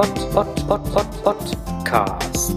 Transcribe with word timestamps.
Pod, 0.00 0.18
Pod, 0.32 0.48
Pod, 0.66 0.80
Pod, 0.94 1.06
Podcast. 1.24 2.54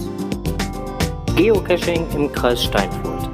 Geocaching 1.35 2.15
im 2.15 2.31
Kreis 2.31 2.59
Steinfurt. 2.59 3.32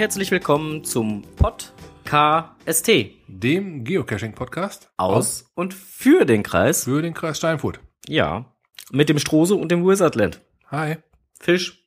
Herzlich 0.00 0.30
willkommen 0.30 0.82
zum 0.82 1.20
Podcast, 1.36 2.88
dem 3.26 3.84
Geocaching-Podcast 3.84 4.90
aus 4.96 5.52
und 5.54 5.74
für 5.74 6.24
den 6.24 6.42
Kreis. 6.42 6.84
für 6.84 7.02
den 7.02 7.12
Kreis 7.12 7.36
Steinfurt. 7.36 7.80
Ja, 8.08 8.46
mit 8.90 9.10
dem 9.10 9.18
Strose 9.18 9.56
und 9.56 9.70
dem 9.70 9.86
Wizardland. 9.86 10.40
Hi. 10.70 10.96
Fisch. 11.38 11.84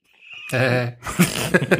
Äh. 0.51 0.91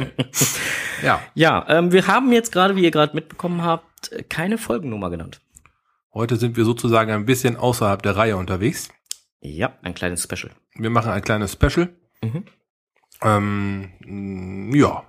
ja, 1.04 1.20
Ja, 1.34 1.66
ähm, 1.68 1.92
wir 1.92 2.08
haben 2.08 2.32
jetzt 2.32 2.50
gerade, 2.50 2.74
wie 2.74 2.82
ihr 2.82 2.90
gerade 2.90 3.14
mitbekommen 3.14 3.62
habt, 3.62 4.10
keine 4.28 4.58
Folgennummer 4.58 5.10
genannt. 5.10 5.40
heute 6.12 6.34
sind 6.34 6.56
wir 6.56 6.64
sozusagen 6.64 7.12
ein 7.12 7.26
bisschen 7.26 7.56
außerhalb 7.56 8.02
der 8.02 8.16
Reihe 8.16 8.36
unterwegs. 8.36 8.88
Ja, 9.40 9.78
ein 9.82 9.94
kleines 9.94 10.24
Special. 10.24 10.50
Wir 10.74 10.90
machen 10.90 11.12
ein 11.12 11.22
kleines 11.22 11.52
Special. 11.52 11.94
Mhm. 12.20 12.44
Ähm, 13.22 14.72
ja. 14.74 15.04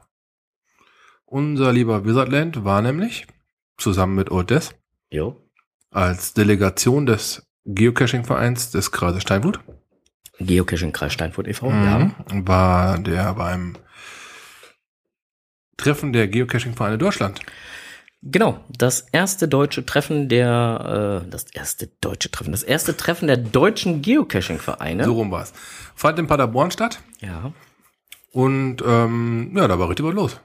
Unser 1.25 1.73
lieber 1.73 2.05
Wizardland 2.05 2.63
war 2.63 2.81
nämlich 2.81 3.27
zusammen 3.77 4.15
mit 4.15 4.31
Old 4.31 4.49
Death 4.49 4.75
Jo. 5.09 5.35
als 5.91 6.33
Delegation 6.33 7.05
des 7.05 7.45
Geocaching-Vereins 7.65 8.71
des 8.71 8.91
Kreises 8.91 9.23
Steinfurt. 9.23 9.59
Geocaching 10.39 10.91
Kreis 10.91 11.13
Steinfurt 11.13 11.47
e.V. 11.47 11.69
Mhm. 11.69 11.83
Ja. 11.85 12.11
War 12.47 12.99
der 12.99 13.33
beim 13.33 13.77
Treffen 15.77 16.13
der 16.13 16.27
Geocaching-Vereine 16.27 16.97
Deutschland. 16.97 17.41
Genau, 18.21 18.59
das 18.69 19.01
erste 19.11 19.47
deutsche 19.47 19.85
Treffen 19.85 20.29
der, 20.29 21.23
äh, 21.25 21.29
das 21.29 21.45
erste 21.53 21.87
deutsche 22.01 22.31
Treffen, 22.31 22.51
das 22.51 22.63
erste 22.63 22.97
Treffen 22.97 23.27
der 23.27 23.37
deutschen 23.37 24.01
Geocaching-Vereine. 24.01 25.05
So 25.05 25.13
rum 25.13 25.31
war's. 25.31 25.53
Fand 25.95 26.17
in 26.17 26.27
Paderborn 26.27 26.71
statt. 26.71 27.01
Ja. 27.19 27.51
Und 28.31 28.83
ähm, 28.85 29.51
ja, 29.55 29.67
da 29.67 29.77
war 29.79 29.89
richtig 29.89 30.05
was 30.05 30.13
los. 30.15 30.39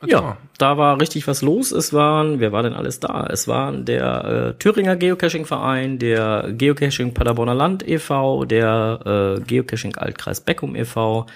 Erzähl 0.00 0.18
Ja, 0.18 0.36
da 0.58 0.78
war 0.78 1.00
richtig 1.00 1.26
was 1.26 1.42
los. 1.42 1.72
Es 1.72 1.92
waren, 1.92 2.38
wer 2.38 2.52
war 2.52 2.62
denn 2.62 2.72
alles 2.72 3.00
da? 3.00 3.26
Es 3.30 3.48
waren 3.48 3.84
der 3.84 4.24
äh, 4.24 4.58
Thüringer 4.58 4.96
Geocaching-Verein, 4.96 5.98
der 5.98 6.52
Geocaching 6.56 7.14
Paderborner 7.14 7.54
Land 7.54 7.86
e.V., 7.86 8.44
der 8.44 9.36
äh, 9.38 9.40
Geocaching 9.40 9.96
Altkreis 9.96 10.40
Beckum 10.40 10.76
e.V., 10.76 11.26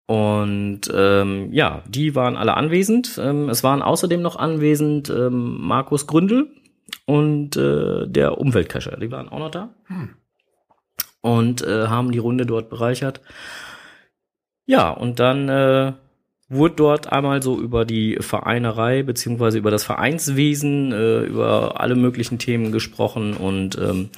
Und 0.08 0.82
ähm, 0.94 1.54
ja, 1.54 1.84
die 1.88 2.16
waren 2.16 2.36
alle 2.36 2.56
anwesend. 2.56 3.18
Ähm, 3.22 3.48
es 3.48 3.64
waren 3.64 3.82
außerdem 3.82 4.22
noch 4.22 4.36
anwesend 4.36 5.10
ähm, 5.10 5.56
Markus 5.62 6.06
Gründel 6.06 6.52
und 7.06 7.56
äh, 7.56 8.08
der 8.08 8.38
Umweltcacher. 8.38 8.98
Die 8.98 9.10
waren 9.10 9.30
auch 9.30 9.40
noch 9.40 9.52
da. 9.52 9.70
Und 11.22 11.62
äh, 11.62 11.88
haben 11.88 12.12
die 12.12 12.18
Runde 12.18 12.46
dort 12.46 12.70
bereichert. 12.70 13.22
Ja, 14.66 14.90
und 14.90 15.20
dann 15.20 15.50
äh, 15.50 15.94
wurde 16.52 16.76
dort 16.76 17.12
einmal 17.12 17.42
so 17.42 17.60
über 17.60 17.86
die 17.86 18.18
Vereinerei 18.20 19.04
beziehungsweise 19.04 19.58
über 19.58 19.72
das 19.72 19.84
Vereinswesen, 19.84 20.92
äh, 20.92 21.22
über 21.24 21.80
alle 21.80 21.96
möglichen 21.96 22.40
Themen 22.40 22.72
gesprochen 22.72 23.34
und 23.34 23.78
ähm, 23.78 24.10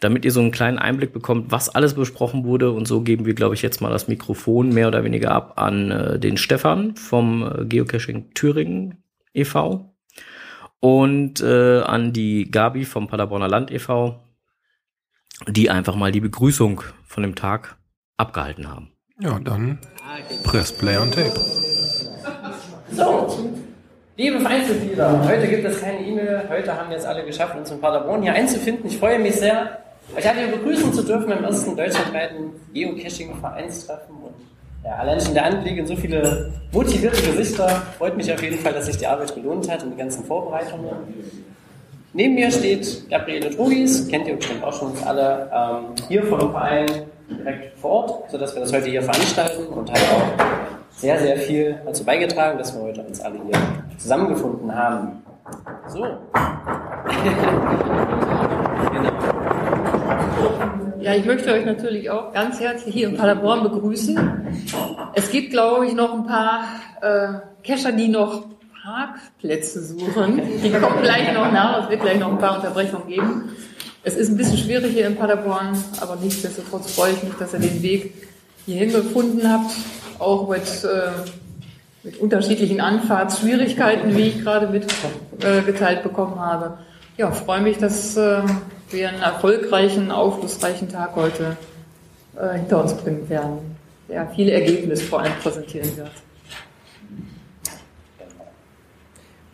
damit 0.00 0.24
ihr 0.24 0.32
so 0.32 0.40
einen 0.40 0.50
kleinen 0.50 0.78
Einblick 0.78 1.12
bekommt, 1.12 1.52
was 1.52 1.68
alles 1.68 1.94
besprochen 1.94 2.44
wurde 2.44 2.72
und 2.72 2.88
so 2.88 3.02
geben 3.02 3.24
wir, 3.24 3.34
glaube 3.34 3.54
ich, 3.54 3.62
jetzt 3.62 3.80
mal 3.80 3.90
das 3.90 4.08
Mikrofon 4.08 4.70
mehr 4.70 4.88
oder 4.88 5.04
weniger 5.04 5.30
ab 5.32 5.60
an 5.60 5.90
äh, 5.90 6.18
den 6.18 6.38
Stefan 6.38 6.96
vom 6.96 7.42
äh, 7.42 7.64
Geocaching 7.66 8.32
Thüringen 8.34 9.04
e.V. 9.34 9.94
und 10.80 11.40
äh, 11.40 11.80
an 11.82 12.12
die 12.12 12.50
Gabi 12.50 12.84
vom 12.84 13.06
Paderborner 13.06 13.48
Land 13.48 13.70
e.V., 13.70 14.18
die 15.46 15.70
einfach 15.70 15.94
mal 15.94 16.10
die 16.10 16.20
Begrüßung 16.20 16.82
von 17.04 17.22
dem 17.22 17.34
Tag 17.34 17.76
abgehalten 18.16 18.68
haben. 18.68 18.91
Ja, 19.22 19.38
dann 19.38 19.78
Press 20.42 20.72
Play 20.72 20.96
on 20.96 21.12
Tape. 21.12 21.32
So, 22.90 23.38
liebe 24.16 24.40
Vereinsmitglieder, 24.40 25.28
heute 25.28 25.46
gibt 25.46 25.64
es 25.64 25.80
keine 25.80 26.00
E-Mail. 26.00 26.42
Heute 26.48 26.76
haben 26.76 26.90
wir 26.90 26.96
es 26.96 27.04
alle 27.04 27.24
geschafft, 27.24 27.56
uns 27.56 27.70
in 27.70 27.80
Paderborn 27.80 28.22
hier 28.22 28.32
einzufinden. 28.32 28.84
Ich 28.86 28.98
freue 28.98 29.20
mich 29.20 29.36
sehr, 29.36 29.78
euch 30.16 30.28
alle 30.28 30.48
begrüßen 30.48 30.92
zu 30.92 31.04
dürfen 31.04 31.30
im 31.30 31.44
ersten 31.44 31.76
deutschlandweiten 31.76 32.50
Geocaching-Vereinstreffen. 32.74 34.16
Und 34.16 34.34
ja, 34.84 34.96
allein 34.96 35.20
schon 35.20 35.34
der 35.34 35.44
Anblick 35.44 35.76
in 35.76 35.86
so 35.86 35.94
viele 35.94 36.52
motivierte 36.72 37.22
Gesichter 37.22 37.68
freut 37.98 38.16
mich 38.16 38.32
auf 38.32 38.42
jeden 38.42 38.58
Fall, 38.58 38.72
dass 38.72 38.86
sich 38.86 38.96
die 38.96 39.06
Arbeit 39.06 39.32
gelohnt 39.36 39.70
hat 39.70 39.84
und 39.84 39.92
die 39.92 39.98
ganzen 39.98 40.24
Vorbereitungen. 40.24 40.90
Neben 42.12 42.34
mir 42.34 42.50
steht 42.50 43.08
Gabriele 43.08 43.50
Drogis, 43.50 44.08
kennt 44.08 44.26
ihr 44.26 44.34
bestimmt 44.34 44.64
auch 44.64 44.76
schon 44.76 44.92
alle, 45.06 45.48
ähm, 45.54 45.94
hier 46.08 46.24
vom 46.24 46.50
Verein 46.50 46.86
direkt 47.38 47.78
vor 47.78 47.90
Ort, 47.90 48.30
sodass 48.30 48.54
wir 48.54 48.62
das 48.62 48.72
heute 48.72 48.90
hier 48.90 49.02
veranstalten 49.02 49.66
und 49.66 49.90
hat 49.90 49.98
auch 49.98 50.22
sehr, 50.90 51.18
sehr 51.18 51.36
viel 51.36 51.80
dazu 51.84 52.04
beigetragen, 52.04 52.58
dass 52.58 52.74
wir 52.74 52.82
heute 52.82 53.02
uns 53.02 53.20
alle 53.20 53.40
hier 53.44 53.58
zusammengefunden 53.98 54.74
haben. 54.74 55.22
So. 55.88 56.00
genau. 58.92 59.12
Ja, 61.00 61.14
ich 61.14 61.24
möchte 61.24 61.52
euch 61.52 61.64
natürlich 61.66 62.08
auch 62.10 62.32
ganz 62.32 62.60
herzlich 62.60 62.94
hier 62.94 63.08
in 63.08 63.16
Paderborn 63.16 63.64
begrüßen. 63.64 64.18
Es 65.14 65.30
gibt, 65.32 65.50
glaube 65.50 65.86
ich, 65.86 65.94
noch 65.94 66.14
ein 66.14 66.26
paar 66.26 66.64
äh, 67.00 67.40
Kescher, 67.64 67.90
die 67.90 68.06
noch 68.06 68.44
Parkplätze 68.84 69.82
suchen. 69.82 70.40
Die 70.62 70.70
kommen 70.70 71.02
gleich 71.02 71.32
noch 71.34 71.50
nach. 71.50 71.84
Es 71.84 71.90
wird 71.90 72.02
gleich 72.02 72.20
noch 72.20 72.30
ein 72.30 72.38
paar 72.38 72.56
Unterbrechungen 72.56 73.08
geben. 73.08 73.50
Es 74.04 74.16
ist 74.16 74.30
ein 74.30 74.36
bisschen 74.36 74.58
schwierig 74.58 74.92
hier 74.92 75.06
in 75.06 75.16
Paderborn, 75.16 75.76
aber 76.00 76.16
nichtsdestotrotz 76.16 76.92
freue 76.92 77.12
ich 77.12 77.22
mich, 77.22 77.34
dass 77.34 77.52
ihr 77.52 77.60
den 77.60 77.82
Weg 77.82 78.14
hierhin 78.66 78.92
gefunden 78.92 79.48
habt. 79.48 79.70
Auch 80.18 80.48
mit, 80.48 80.62
äh, 80.62 81.10
mit 82.02 82.18
unterschiedlichen 82.18 82.80
Anfahrtsschwierigkeiten, 82.80 84.16
wie 84.16 84.28
ich 84.28 84.42
gerade 84.42 84.66
mitgeteilt 84.66 86.00
äh, 86.00 86.02
bekommen 86.02 86.38
habe. 86.40 86.78
Ja, 87.16 87.30
freue 87.30 87.60
mich, 87.60 87.78
dass 87.78 88.16
äh, 88.16 88.42
wir 88.90 89.08
einen 89.08 89.22
erfolgreichen, 89.22 90.10
aufschlussreichen 90.10 90.88
Tag 90.88 91.14
heute 91.14 91.56
äh, 92.36 92.58
hinter 92.58 92.82
uns 92.82 92.94
bringen 92.94 93.28
werden, 93.28 93.76
der 94.08 94.28
viele 94.34 94.50
Ergebnisse 94.50 95.04
vor 95.04 95.20
allem 95.20 95.34
präsentieren 95.40 95.96
wird. 95.96 96.10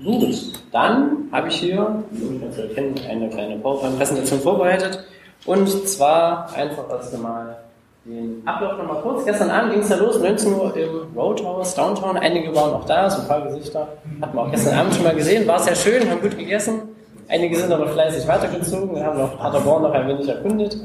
Gut, 0.02 0.52
dann 0.70 1.28
habe 1.32 1.48
ich 1.48 1.56
hier, 1.56 2.04
wie 2.10 2.40
es 2.46 2.56
erkennt, 2.56 3.04
eine 3.08 3.28
kleine 3.28 3.58
PowerPoint-Präsentation 3.58 4.40
vorbereitet. 4.40 5.04
Und 5.44 5.68
zwar 5.88 6.52
einfach 6.54 6.88
erst 6.90 7.14
einmal 7.14 7.56
den 8.04 8.42
Ablauf 8.46 8.78
nochmal 8.78 9.02
kurz. 9.02 9.24
Gestern 9.24 9.50
Abend 9.50 9.72
ging 9.72 9.82
es 9.82 9.88
ja 9.88 9.96
los, 9.96 10.20
19 10.20 10.54
Uhr 10.54 10.76
im 10.76 11.18
Roadhouse 11.18 11.74
Downtown. 11.74 12.16
Einige 12.16 12.54
waren 12.54 12.74
auch 12.74 12.84
da, 12.84 13.10
so 13.10 13.22
ein 13.22 13.28
paar 13.28 13.42
Gesichter. 13.42 13.88
Hat 14.20 14.34
man 14.34 14.46
auch 14.46 14.50
gestern 14.50 14.78
Abend 14.78 14.94
schon 14.94 15.04
mal 15.04 15.14
gesehen. 15.14 15.46
War 15.48 15.58
sehr 15.58 15.74
schön, 15.74 16.08
haben 16.08 16.20
gut 16.20 16.38
gegessen. 16.38 16.82
Einige 17.28 17.56
sind 17.56 17.72
aber 17.72 17.88
fleißig 17.88 18.26
weitergezogen. 18.28 18.94
Wir 18.94 19.04
haben 19.04 19.18
noch 19.18 19.36
Paderborn 19.38 19.82
noch 19.82 19.92
ein 19.92 20.06
wenig 20.06 20.28
erkundet. 20.28 20.76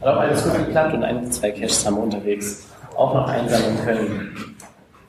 Hat 0.00 0.14
auch 0.14 0.20
alles 0.20 0.44
gut 0.44 0.54
geklappt 0.54 0.94
und 0.94 1.02
ein, 1.02 1.30
zwei 1.30 1.50
Caches 1.50 1.84
haben 1.84 1.96
wir 1.96 2.04
unterwegs 2.04 2.66
auch 2.96 3.14
noch 3.14 3.28
einsammeln 3.28 3.78
können. 3.84 4.56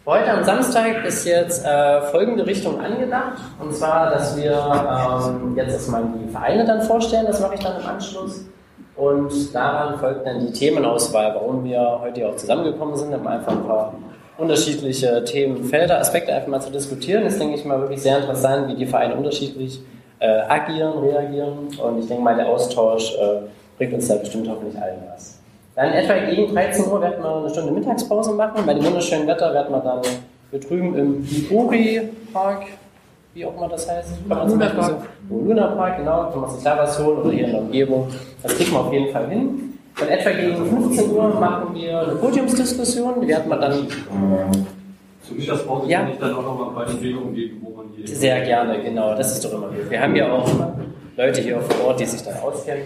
Heute 0.04 0.32
am 0.32 0.44
Samstag 0.44 1.06
ist 1.06 1.28
jetzt 1.28 1.64
äh, 1.64 2.02
folgende 2.02 2.44
Richtung 2.44 2.82
angedacht. 2.82 3.38
Und 3.60 3.72
zwar, 3.72 4.10
dass 4.10 4.36
wir 4.36 4.52
ähm, 4.52 5.56
jetzt 5.56 5.74
erstmal 5.74 6.04
die 6.06 6.28
Vereine 6.28 6.66
dann 6.66 6.82
vorstellen. 6.82 7.28
Das 7.28 7.40
mache 7.40 7.54
ich 7.54 7.60
dann 7.60 7.80
im 7.80 7.88
Anschluss. 7.88 8.46
Und 8.96 9.54
daran 9.54 10.00
folgt 10.00 10.26
dann 10.26 10.40
die 10.40 10.52
Themenauswahl, 10.52 11.36
warum 11.36 11.64
wir 11.64 12.00
heute 12.02 12.22
hier 12.22 12.30
auch 12.30 12.36
zusammengekommen 12.36 12.96
sind, 12.96 13.14
um 13.14 13.28
einfach 13.28 13.52
ein 13.52 13.64
paar 13.64 13.94
unterschiedliche 14.40 15.24
Themenfelder, 15.24 16.00
Aspekte 16.00 16.34
einfach 16.34 16.48
mal 16.48 16.62
zu 16.62 16.72
diskutieren. 16.72 17.24
Das 17.24 17.38
denke 17.38 17.54
ich 17.54 17.64
mal 17.64 17.80
wirklich 17.80 18.02
sehr 18.02 18.18
interessant, 18.18 18.70
wie 18.70 18.76
die 18.76 18.88
Vereine 18.88 19.14
unterschiedlich 19.14 19.82
äh, 20.18 20.26
agieren, 20.50 20.98
reagieren. 20.98 21.78
Und 21.80 22.00
ich 22.00 22.08
denke 22.08 22.24
mal, 22.24 22.36
der 22.36 22.48
Austausch 22.48 23.14
äh, 23.18 23.42
bringt 23.78 23.94
uns 23.94 24.08
da 24.08 24.16
bestimmt 24.16 24.50
hoffentlich 24.50 24.82
allen 24.82 25.04
was. 25.14 25.41
Dann 25.76 25.94
etwa 25.94 26.14
gegen 26.30 26.54
13 26.54 26.86
Uhr 26.92 27.02
werden 27.02 27.24
wir 27.24 27.36
eine 27.38 27.50
Stunde 27.50 27.72
Mittagspause 27.72 28.34
machen. 28.34 28.66
Bei 28.66 28.74
dem 28.74 28.84
wunderschönen 28.86 29.26
Wetter 29.28 29.54
werden 29.54 29.72
wir 29.74 29.80
dann 29.80 30.02
hier 30.52 30.60
drüben 30.60 30.98
im 30.98 31.24
Libori 31.24 32.10
Park, 32.34 32.64
wie 33.34 33.46
auch 33.46 33.56
immer 33.56 33.70
das 33.70 33.90
heißt, 33.90 34.10
Luna 34.28 34.70
Park. 34.70 34.96
So, 35.30 35.36
Luna 35.36 35.68
Park, 35.68 35.98
genau, 35.98 36.30
kann 36.30 36.42
man 36.42 36.50
sich 36.50 36.64
da 36.64 36.78
was 36.78 37.00
holen 37.00 37.20
oder 37.20 37.32
hier 37.32 37.46
in 37.46 37.52
der 37.52 37.62
Umgebung. 37.62 38.08
Das 38.44 38.56
kriegen 38.56 38.72
wir 38.72 38.80
auf 38.82 38.92
jeden 38.92 39.12
Fall 39.14 39.30
hin. 39.30 39.78
Und 40.02 40.08
etwa 40.10 40.30
gegen 40.32 40.66
15 40.66 41.12
Uhr 41.12 41.28
machen 41.40 41.74
wir 41.76 42.00
eine 42.02 42.16
Podiumsdiskussion. 42.16 43.22
Die 43.22 43.28
werden 43.28 43.50
wir 43.50 43.58
dann 43.58 43.88
Zur 45.22 45.38
Mittagspause 45.38 45.90
Ja. 45.90 46.00
kann 46.02 46.12
ich 46.12 46.20
dann 46.20 46.34
auch 46.34 46.44
noch 46.44 46.60
mal 46.60 46.68
ein 46.70 46.76
paar 46.76 46.90
Empfehlungen 46.90 47.34
geben, 47.34 47.62
wo 47.64 47.78
man 47.78 47.86
hier 47.96 48.08
Sehr 48.08 48.42
gerne, 48.42 48.82
genau. 48.82 49.16
Das 49.16 49.32
ist 49.32 49.46
doch 49.46 49.54
immer 49.54 49.68
gut. 49.68 49.90
Wir 49.90 50.02
haben 50.02 50.16
ja 50.16 50.32
auch 50.34 50.50
Leute 51.16 51.42
hier 51.42 51.60
vor 51.62 51.88
Ort, 51.88 52.00
die 52.02 52.06
sich 52.06 52.22
dann 52.24 52.38
auskennen. 52.40 52.84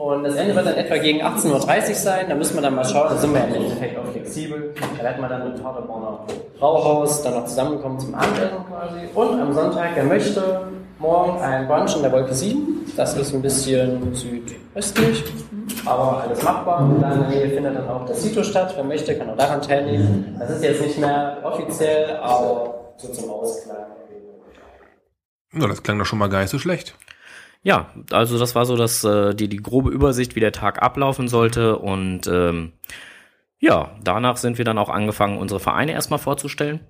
Und 0.00 0.24
das 0.24 0.34
Ende 0.34 0.56
wird 0.56 0.64
dann 0.64 0.76
etwa 0.76 0.96
gegen 0.96 1.20
18.30 1.20 1.90
Uhr 1.90 1.94
sein. 1.94 2.26
Da 2.26 2.34
müssen 2.34 2.54
wir 2.54 2.62
dann 2.62 2.74
mal 2.74 2.86
schauen. 2.86 3.08
Da 3.10 3.18
sind 3.18 3.34
wir 3.34 3.40
ja 3.40 3.46
im 3.48 3.54
Endeffekt 3.54 3.98
auch 3.98 4.06
flexibel. 4.06 4.72
Da 4.96 5.04
werden 5.04 5.20
wir 5.20 5.28
dann 5.28 5.52
mit 5.52 5.62
Paderborner 5.62 6.20
Brauhaus 6.58 7.22
dann 7.22 7.34
noch 7.34 7.44
zusammenkommen 7.44 8.00
zum 8.00 8.14
Abendessen 8.14 8.64
quasi. 8.66 9.00
Und 9.14 9.38
am 9.38 9.52
Sonntag, 9.52 9.90
wer 9.96 10.04
möchte, 10.04 10.62
morgen 10.98 11.38
ein 11.42 11.68
Brunch 11.68 11.94
in 11.96 12.00
der 12.02 12.12
Wolke 12.12 12.32
7. 12.32 12.92
Das 12.96 13.14
ist 13.14 13.34
ein 13.34 13.42
bisschen 13.42 14.14
südöstlich, 14.14 15.22
aber 15.84 16.22
alles 16.22 16.42
machbar. 16.44 16.80
Und 16.80 17.02
dann 17.02 17.30
in 17.30 17.50
findet 17.50 17.76
dann 17.76 17.88
auch 17.90 18.06
das 18.06 18.22
Sito 18.22 18.42
statt. 18.42 18.72
Wer 18.74 18.84
möchte, 18.84 19.14
kann 19.18 19.28
auch 19.28 19.36
daran 19.36 19.60
teilnehmen. 19.60 20.34
Das 20.38 20.48
ist 20.48 20.64
jetzt 20.64 20.80
nicht 20.80 20.98
mehr 20.98 21.36
offiziell, 21.42 22.16
aber 22.22 22.94
so 22.96 23.08
zum 23.12 23.28
Ausklang. 23.28 23.76
Ja, 25.52 25.66
das 25.66 25.82
klang 25.82 25.98
doch 25.98 26.06
schon 26.06 26.20
mal 26.20 26.30
gar 26.30 26.40
nicht 26.40 26.50
so 26.50 26.58
schlecht. 26.58 26.94
Ja, 27.62 27.90
also 28.10 28.38
das 28.38 28.54
war 28.54 28.64
so 28.64 28.76
das, 28.76 29.04
äh, 29.04 29.34
die, 29.34 29.48
die 29.48 29.58
grobe 29.58 29.90
Übersicht, 29.90 30.34
wie 30.34 30.40
der 30.40 30.52
Tag 30.52 30.82
ablaufen 30.82 31.28
sollte. 31.28 31.76
Und 31.78 32.26
ähm, 32.26 32.72
ja, 33.58 33.90
danach 34.02 34.38
sind 34.38 34.56
wir 34.56 34.64
dann 34.64 34.78
auch 34.78 34.88
angefangen, 34.88 35.38
unsere 35.38 35.60
Vereine 35.60 35.92
erstmal 35.92 36.18
vorzustellen. 36.18 36.80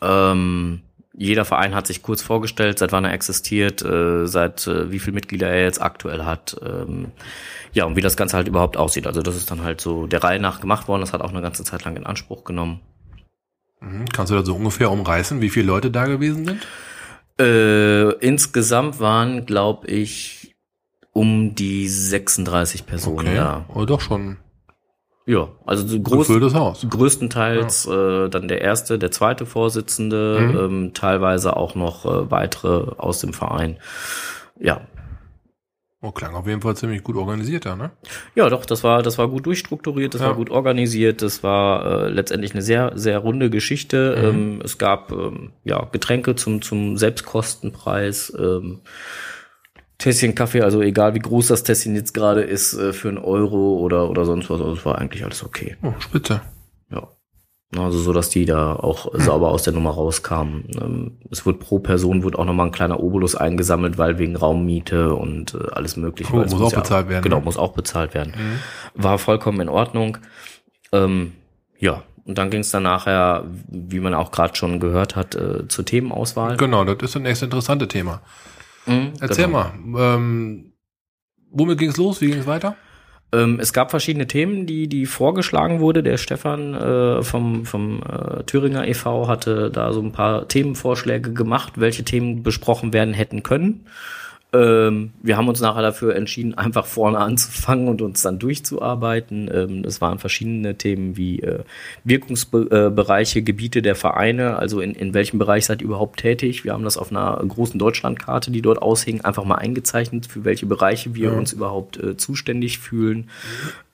Ähm, 0.00 0.82
jeder 1.12 1.44
Verein 1.44 1.74
hat 1.74 1.86
sich 1.86 2.02
kurz 2.02 2.22
vorgestellt, 2.22 2.78
seit 2.78 2.92
wann 2.92 3.04
er 3.04 3.12
existiert, 3.12 3.82
äh, 3.82 4.26
seit 4.26 4.66
äh, 4.66 4.90
wie 4.90 4.98
viele 4.98 5.14
Mitglieder 5.14 5.48
er 5.48 5.64
jetzt 5.64 5.82
aktuell 5.82 6.24
hat. 6.24 6.56
Ähm, 6.64 7.12
ja, 7.74 7.84
und 7.84 7.96
wie 7.96 8.00
das 8.00 8.16
Ganze 8.16 8.38
halt 8.38 8.48
überhaupt 8.48 8.78
aussieht. 8.78 9.06
Also 9.06 9.20
das 9.20 9.36
ist 9.36 9.50
dann 9.50 9.62
halt 9.62 9.82
so 9.82 10.06
der 10.06 10.24
Reihe 10.24 10.40
nach 10.40 10.60
gemacht 10.60 10.88
worden. 10.88 11.02
Das 11.02 11.12
hat 11.12 11.20
auch 11.20 11.30
eine 11.30 11.42
ganze 11.42 11.62
Zeit 11.62 11.84
lang 11.84 11.96
in 11.96 12.06
Anspruch 12.06 12.44
genommen. 12.44 12.80
Mhm. 13.80 14.06
Kannst 14.06 14.32
du 14.32 14.36
da 14.36 14.44
so 14.44 14.54
ungefähr 14.54 14.90
umreißen, 14.90 15.42
wie 15.42 15.50
viele 15.50 15.66
Leute 15.66 15.90
da 15.90 16.06
gewesen 16.06 16.46
sind? 16.46 16.66
Äh, 17.40 18.10
insgesamt 18.26 19.00
waren, 19.00 19.46
glaube 19.46 19.86
ich, 19.88 20.54
um 21.12 21.54
die 21.54 21.88
36 21.88 22.86
Personen 22.86 23.34
da. 23.34 23.64
Oh, 23.74 23.84
doch 23.84 24.00
schon. 24.00 24.36
Ja, 25.26 25.48
also 25.64 25.86
so 25.86 26.00
groß, 26.00 26.28
größtenteils 26.88 27.86
äh, 27.86 28.28
dann 28.28 28.48
der 28.48 28.60
erste, 28.62 28.98
der 28.98 29.10
zweite 29.10 29.46
Vorsitzende, 29.46 30.40
Mhm. 30.40 30.58
ähm, 30.58 30.94
teilweise 30.94 31.56
auch 31.56 31.74
noch 31.74 32.04
äh, 32.04 32.30
weitere 32.30 32.92
aus 32.96 33.20
dem 33.20 33.32
Verein. 33.32 33.76
Ja, 34.58 34.80
Oh, 36.02 36.12
klang 36.12 36.34
auf 36.34 36.46
jeden 36.46 36.62
Fall 36.62 36.74
ziemlich 36.76 37.02
gut 37.02 37.16
organisiert 37.16 37.66
da, 37.66 37.76
ne? 37.76 37.90
ja, 38.34 38.48
doch, 38.48 38.64
das 38.64 38.82
war, 38.82 39.02
das 39.02 39.18
war 39.18 39.28
gut 39.28 39.44
durchstrukturiert, 39.44 40.14
das 40.14 40.22
Ja. 40.22 40.28
war 40.28 40.34
gut 40.34 40.48
organisiert, 40.48 41.20
das 41.20 41.42
war 41.42 42.04
äh, 42.04 42.08
letztendlich 42.08 42.52
eine 42.52 42.62
sehr, 42.62 42.92
sehr 42.94 43.18
runde 43.18 43.50
Geschichte. 43.50 44.16
Mhm. 44.18 44.24
Ähm, 44.24 44.60
es 44.64 44.78
gab 44.78 45.12
ähm, 45.12 45.52
ja 45.64 45.86
Getränke 45.92 46.36
zum 46.36 46.62
zum 46.62 46.96
Selbstkostenpreis. 46.96 48.32
Ähm, 48.38 48.80
Tässchen 49.98 50.34
Kaffee, 50.34 50.62
also 50.62 50.80
egal 50.80 51.12
wie 51.14 51.18
groß 51.18 51.48
das 51.48 51.62
Tässchen 51.62 51.94
jetzt 51.94 52.14
gerade 52.14 52.40
ist, 52.40 52.72
äh, 52.72 52.94
für 52.94 53.08
einen 53.10 53.18
Euro 53.18 53.78
oder, 53.80 54.08
oder 54.08 54.24
sonst 54.24 54.48
was, 54.48 54.58
also 54.60 54.72
es 54.72 54.86
war 54.86 54.96
eigentlich 54.98 55.24
alles 55.24 55.44
okay. 55.44 55.76
Oh, 55.82 55.92
spitze. 55.98 56.40
Ja. 56.90 57.06
Also 57.76 57.98
so, 58.00 58.12
dass 58.12 58.30
die 58.30 58.46
da 58.46 58.74
auch 58.74 59.12
sauber 59.14 59.50
aus 59.50 59.62
der 59.62 59.72
Nummer 59.72 59.90
rauskamen. 59.90 60.64
Ähm, 60.80 61.18
Es 61.30 61.46
wird 61.46 61.60
pro 61.60 61.78
Person 61.78 62.24
wird 62.24 62.36
auch 62.36 62.44
nochmal 62.44 62.66
ein 62.66 62.72
kleiner 62.72 62.98
Obolus 62.98 63.36
eingesammelt, 63.36 63.96
weil 63.96 64.18
wegen 64.18 64.34
Raummiete 64.34 65.14
und 65.14 65.54
äh, 65.54 65.68
alles 65.72 65.96
mögliche. 65.96 66.32
Oh, 66.32 66.38
muss 66.38 66.54
auch 66.54 66.72
bezahlt 66.72 67.08
werden, 67.08 67.22
Genau, 67.22 67.38
ne? 67.38 67.44
muss 67.44 67.56
auch 67.56 67.72
bezahlt 67.72 68.12
werden. 68.14 68.32
Mhm. 68.36 69.02
War 69.02 69.18
vollkommen 69.18 69.60
in 69.60 69.68
Ordnung. 69.68 70.18
Ähm, 70.90 71.32
ja, 71.78 72.02
und 72.24 72.38
dann 72.38 72.50
ging 72.50 72.60
es 72.62 72.72
dann 72.72 72.82
nachher, 72.82 73.44
wie 73.68 74.00
man 74.00 74.14
auch 74.14 74.32
gerade 74.32 74.56
schon 74.56 74.80
gehört 74.80 75.14
hat, 75.14 75.36
äh, 75.36 75.68
zur 75.68 75.84
Themenauswahl. 75.84 76.56
Genau, 76.56 76.84
das 76.84 76.96
ist 77.00 77.14
das 77.14 77.22
nächste 77.22 77.44
interessante 77.44 77.86
Thema. 77.86 78.20
Mhm, 78.86 79.12
Erzähl 79.20 79.46
genau. 79.46 79.70
mal, 79.84 80.16
ähm, 80.16 80.72
womit 81.52 81.78
ging 81.78 81.90
es 81.90 81.96
los? 81.96 82.20
Wie 82.20 82.26
ging 82.30 82.40
es 82.40 82.46
weiter? 82.48 82.74
Ähm, 83.32 83.58
es 83.60 83.72
gab 83.72 83.90
verschiedene 83.90 84.26
Themen, 84.26 84.66
die, 84.66 84.88
die 84.88 85.06
vorgeschlagen 85.06 85.80
wurde. 85.80 86.02
Der 86.02 86.16
Stefan 86.16 86.74
äh, 86.74 87.22
vom, 87.22 87.64
vom 87.64 88.02
äh, 88.02 88.42
Thüringer 88.44 88.86
e.V. 88.88 89.28
hatte 89.28 89.70
da 89.70 89.92
so 89.92 90.00
ein 90.00 90.12
paar 90.12 90.48
Themenvorschläge 90.48 91.32
gemacht, 91.32 91.74
welche 91.76 92.04
Themen 92.04 92.42
besprochen 92.42 92.92
werden 92.92 93.14
hätten 93.14 93.42
können. 93.42 93.86
Ähm, 94.52 95.12
wir 95.22 95.36
haben 95.36 95.48
uns 95.48 95.60
nachher 95.60 95.82
dafür 95.82 96.16
entschieden, 96.16 96.54
einfach 96.58 96.84
vorne 96.86 97.18
anzufangen 97.18 97.86
und 97.88 98.02
uns 98.02 98.22
dann 98.22 98.40
durchzuarbeiten. 98.40 99.48
Ähm, 99.52 99.84
es 99.86 100.00
waren 100.00 100.18
verschiedene 100.18 100.74
Themen 100.76 101.16
wie 101.16 101.38
äh, 101.40 101.60
Wirkungsbereiche, 102.02 103.42
Gebiete 103.42 103.80
der 103.80 103.94
Vereine, 103.94 104.56
also 104.56 104.80
in, 104.80 104.94
in 104.94 105.14
welchem 105.14 105.38
Bereich 105.38 105.66
seid 105.66 105.82
ihr 105.82 105.86
überhaupt 105.86 106.18
tätig. 106.20 106.64
Wir 106.64 106.72
haben 106.72 106.82
das 106.82 106.96
auf 106.96 107.12
einer 107.12 107.36
großen 107.46 107.78
Deutschlandkarte, 107.78 108.50
die 108.50 108.60
dort 108.62 108.82
aushing, 108.82 109.20
einfach 109.20 109.44
mal 109.44 109.56
eingezeichnet, 109.56 110.26
für 110.26 110.44
welche 110.44 110.66
Bereiche 110.66 111.14
wir 111.14 111.30
Ja. 111.30 111.38
uns 111.38 111.52
überhaupt 111.52 111.98
äh, 112.02 112.16
zuständig 112.16 112.80
fühlen. 112.80 113.30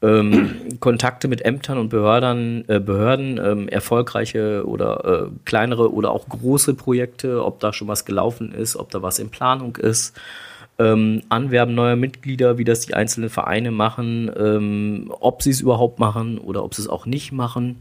Ähm, 0.00 0.56
Kontakte 0.81 1.29
mit 1.29 1.44
Ämtern 1.44 1.76
und 1.79 1.88
Behörden, 1.91 2.64
äh, 2.69 2.81
Behörden 2.81 3.38
ähm, 3.43 3.69
erfolgreiche 3.69 4.64
oder 4.67 5.26
äh, 5.26 5.31
kleinere 5.44 5.93
oder 5.93 6.11
auch 6.12 6.29
große 6.29 6.75
Projekte, 6.75 7.44
ob 7.44 7.61
da 7.61 7.73
schon 7.73 7.88
was 7.88 8.05
gelaufen 8.05 8.52
ist, 8.52 8.76
ob 8.76 8.91
da 8.91 9.02
was 9.02 9.19
in 9.19 9.29
Planung 9.31 9.76
ist. 9.76 10.19
Ähm, 10.78 11.23
Anwerben 11.31 11.75
neuer 11.75 11.96
Mitglieder, 11.96 12.58
wie 12.58 12.64
das 12.64 12.81
die 12.81 12.94
einzelnen 12.94 13.31
Vereine 13.31 13.70
machen, 13.70 14.31
ähm, 14.37 15.12
ob 15.20 15.43
sie 15.43 15.50
es 15.50 15.61
überhaupt 15.61 15.99
machen 15.99 16.38
oder 16.38 16.62
ob 16.64 16.75
sie 16.75 16.83
es 16.83 16.88
auch 16.88 17.06
nicht 17.06 17.33
machen. 17.33 17.80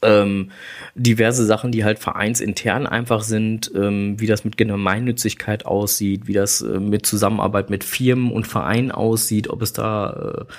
Ähm, 0.00 0.52
diverse 0.94 1.44
Sachen, 1.44 1.72
die 1.72 1.84
halt 1.84 1.98
vereinsintern 1.98 2.86
einfach 2.86 3.22
sind, 3.22 3.72
ähm, 3.74 4.20
wie 4.20 4.28
das 4.28 4.44
mit 4.44 4.56
Gemeinnützigkeit 4.56 5.66
aussieht, 5.66 6.28
wie 6.28 6.32
das 6.32 6.60
äh, 6.60 6.78
mit 6.78 7.04
Zusammenarbeit 7.04 7.68
mit 7.70 7.82
Firmen 7.82 8.30
und 8.30 8.46
Vereinen 8.46 8.92
aussieht, 8.92 9.50
ob 9.50 9.60
es 9.60 9.72
da 9.72 10.46
äh, 10.46 10.52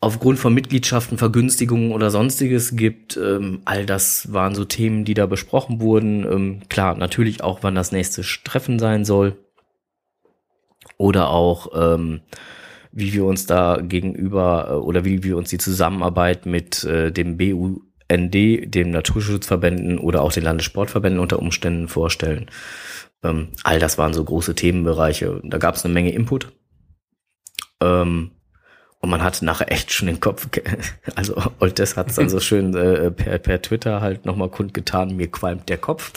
aufgrund 0.00 0.38
von 0.38 0.54
Mitgliedschaften 0.54 1.18
Vergünstigungen 1.18 1.90
oder 1.90 2.10
sonstiges 2.10 2.76
gibt. 2.76 3.16
Ähm, 3.16 3.62
all 3.64 3.86
das 3.86 4.32
waren 4.32 4.54
so 4.54 4.64
Themen, 4.64 5.04
die 5.04 5.14
da 5.14 5.26
besprochen 5.26 5.80
wurden. 5.80 6.24
Ähm, 6.24 6.60
klar, 6.68 6.96
natürlich 6.96 7.42
auch, 7.42 7.62
wann 7.62 7.74
das 7.74 7.90
nächste 7.90 8.22
Treffen 8.22 8.78
sein 8.78 9.04
soll. 9.04 9.36
Oder 10.96 11.30
auch, 11.30 11.68
ähm, 11.74 12.20
wie 12.92 13.12
wir 13.12 13.24
uns 13.24 13.46
da 13.46 13.78
gegenüber 13.82 14.68
äh, 14.70 14.74
oder 14.74 15.04
wie 15.04 15.22
wir 15.22 15.36
uns 15.36 15.50
die 15.50 15.58
Zusammenarbeit 15.58 16.46
mit 16.46 16.84
äh, 16.84 17.10
dem 17.10 17.36
BUND, 17.36 17.84
dem 18.10 18.90
Naturschutzverbänden 18.90 19.98
oder 19.98 20.22
auch 20.22 20.32
den 20.32 20.44
Landessportverbänden 20.44 21.20
unter 21.20 21.40
Umständen 21.40 21.88
vorstellen. 21.88 22.50
Ähm, 23.24 23.48
all 23.64 23.78
das 23.78 23.98
waren 23.98 24.14
so 24.14 24.22
große 24.22 24.54
Themenbereiche. 24.54 25.40
Da 25.42 25.58
gab 25.58 25.74
es 25.74 25.84
eine 25.84 25.94
Menge 25.94 26.12
Input. 26.12 26.52
Ähm, 27.82 28.30
und 29.00 29.10
man 29.10 29.22
hatte 29.22 29.44
nachher 29.44 29.70
echt 29.70 29.92
schon 29.92 30.06
den 30.06 30.18
Kopf, 30.18 30.48
also 31.14 31.36
Oltes 31.58 31.96
hat 31.96 32.08
es 32.08 32.14
dann 32.16 32.30
so 32.30 32.40
schön 32.40 32.74
äh, 32.74 33.10
per, 33.10 33.38
per 33.38 33.60
Twitter 33.60 34.00
halt 34.00 34.24
nochmal 34.24 34.48
kundgetan, 34.48 35.16
mir 35.16 35.30
qualmt 35.30 35.68
der 35.68 35.76
Kopf. 35.76 36.12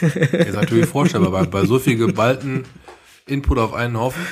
Ist 0.00 0.54
natürlich 0.54 0.86
vorstellbar, 0.86 1.32
bei, 1.32 1.46
bei 1.46 1.64
so 1.66 1.80
viel 1.80 1.96
geballten 2.06 2.64
Input 3.32 3.58
auf 3.58 3.74
einen 3.74 3.98
Haufen. 3.98 4.26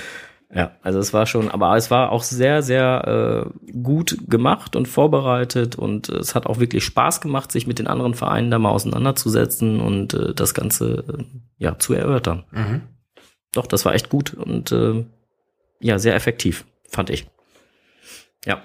Ja, 0.52 0.72
also 0.82 0.98
es 0.98 1.12
war 1.12 1.26
schon, 1.26 1.48
aber 1.48 1.76
es 1.76 1.92
war 1.92 2.10
auch 2.10 2.24
sehr, 2.24 2.62
sehr 2.62 3.46
äh, 3.46 3.72
gut 3.72 4.18
gemacht 4.28 4.74
und 4.74 4.88
vorbereitet 4.88 5.76
und 5.76 6.08
äh, 6.08 6.16
es 6.16 6.34
hat 6.34 6.46
auch 6.46 6.58
wirklich 6.58 6.84
Spaß 6.84 7.20
gemacht, 7.20 7.52
sich 7.52 7.68
mit 7.68 7.78
den 7.78 7.86
anderen 7.86 8.14
Vereinen 8.14 8.50
da 8.50 8.58
mal 8.58 8.70
auseinanderzusetzen 8.70 9.80
und 9.80 10.14
äh, 10.14 10.34
das 10.34 10.52
Ganze 10.52 11.04
äh, 11.06 11.24
ja 11.58 11.78
zu 11.78 11.94
erörtern. 11.94 12.44
Mhm. 12.50 12.82
Doch, 13.52 13.66
das 13.66 13.84
war 13.84 13.94
echt 13.94 14.08
gut 14.08 14.34
und 14.34 14.72
äh, 14.72 15.04
ja, 15.78 16.00
sehr 16.00 16.16
effektiv, 16.16 16.64
fand 16.88 17.10
ich. 17.10 17.28
Ja. 18.44 18.62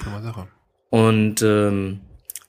Prima 0.00 0.22
Sache. 0.22 0.48
Und 0.88 1.42
ähm, 1.42 2.00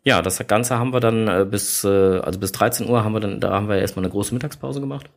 ja, 0.03 0.21
das 0.21 0.45
Ganze 0.47 0.79
haben 0.79 0.93
wir 0.93 1.01
dann 1.01 1.27
äh, 1.27 1.45
bis, 1.49 1.83
äh, 1.83 2.19
also 2.19 2.39
bis 2.39 2.53
13 2.53 2.87
Uhr 2.87 3.03
haben 3.03 3.11
wir 3.11 3.19
dann, 3.19 3.41
da 3.41 3.51
haben 3.51 3.67
wir 3.67 3.77
erstmal 3.77 4.05
eine 4.05 4.11
große 4.11 4.33
Mittagspause 4.33 4.79
gemacht. 4.79 5.09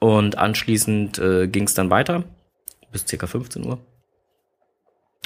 Und 0.00 0.38
anschließend 0.38 1.18
äh, 1.18 1.48
ging 1.48 1.64
es 1.64 1.74
dann 1.74 1.90
weiter 1.90 2.24
bis 2.92 3.06
circa 3.06 3.26
15 3.26 3.64
Uhr. 3.66 3.78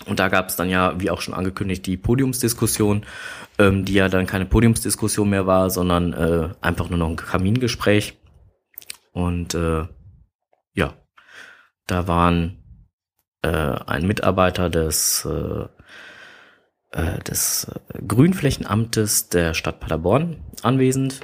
Und 0.07 0.19
da 0.19 0.29
gab 0.29 0.49
es 0.49 0.57
dann 0.57 0.69
ja, 0.69 1.01
wie 1.01 1.11
auch 1.11 1.21
schon 1.21 1.35
angekündigt, 1.35 1.87
die 1.87 1.97
Podiumsdiskussion, 1.97 3.05
ähm, 3.59 3.85
die 3.85 3.95
ja 3.95 4.09
dann 4.09 4.27
keine 4.27 4.47
Podiumsdiskussion 4.47 5.31
mehr 5.31 5.47
war, 5.47 5.71
sondern 5.71 6.13
äh, 6.13 6.49
einfach 6.61 6.89
nur 6.89 6.99
noch 6.99 7.09
ein 7.09 7.17
Kamingespräch. 7.17 8.19
Und 9.13 9.55
äh, 9.55 9.87
ja, 10.75 10.95
da 11.87 12.09
waren 12.09 12.63
äh, 13.43 13.49
ein 13.49 14.07
Mitarbeiter 14.07 14.71
des, 14.71 15.25
äh, 15.25 15.67
äh, 16.93 17.19
des 17.21 17.71
Grünflächenamtes 18.07 19.29
der 19.29 19.55
Stadt 19.55 19.79
Paderborn 19.81 20.39
anwesend 20.63 21.21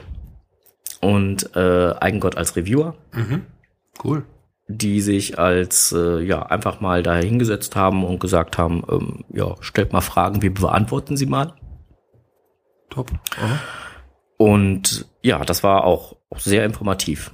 und 1.01 1.55
äh, 1.57 1.95
Eigengott 2.01 2.37
als 2.37 2.57
Reviewer 2.57 2.95
Mhm. 3.15 3.47
Cool. 4.05 4.25
die 4.69 5.01
sich 5.01 5.39
als 5.39 5.93
äh, 5.93 6.21
ja 6.21 6.43
einfach 6.47 6.81
mal 6.81 7.03
da 7.03 7.17
hingesetzt 7.17 7.75
haben 7.77 8.05
und 8.05 8.21
gesagt 8.21 8.59
haben, 8.59 8.83
ähm, 8.91 9.25
ja, 9.33 9.55
stellt 9.61 9.93
mal 9.93 10.01
Fragen, 10.03 10.43
wir 10.43 10.53
beantworten 10.53 11.17
sie 11.17 11.27
mal. 11.27 11.55
Top. 12.91 13.11
Aha. 13.41 13.59
Und 14.37 15.07
ja, 15.23 15.45
das 15.45 15.63
war 15.63 15.85
auch, 15.85 16.17
auch 16.31 16.39
sehr 16.39 16.65
informativ. 16.65 17.33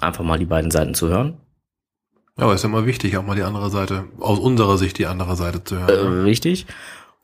Einfach 0.00 0.24
mal 0.24 0.38
die 0.38 0.46
beiden 0.46 0.70
Seiten 0.70 0.94
zu 0.94 1.08
hören. 1.08 1.38
Ja, 2.38 2.44
aber 2.44 2.54
ist 2.54 2.62
ja 2.64 2.68
immer 2.68 2.86
wichtig, 2.86 3.16
auch 3.16 3.22
mal 3.24 3.36
die 3.36 3.42
andere 3.42 3.70
Seite, 3.70 4.04
aus 4.18 4.38
unserer 4.38 4.78
Sicht 4.78 4.98
die 4.98 5.06
andere 5.06 5.36
Seite 5.36 5.62
zu 5.62 5.76
Äh, 5.76 5.78
hören. 5.78 6.22
richtig. 6.22 6.66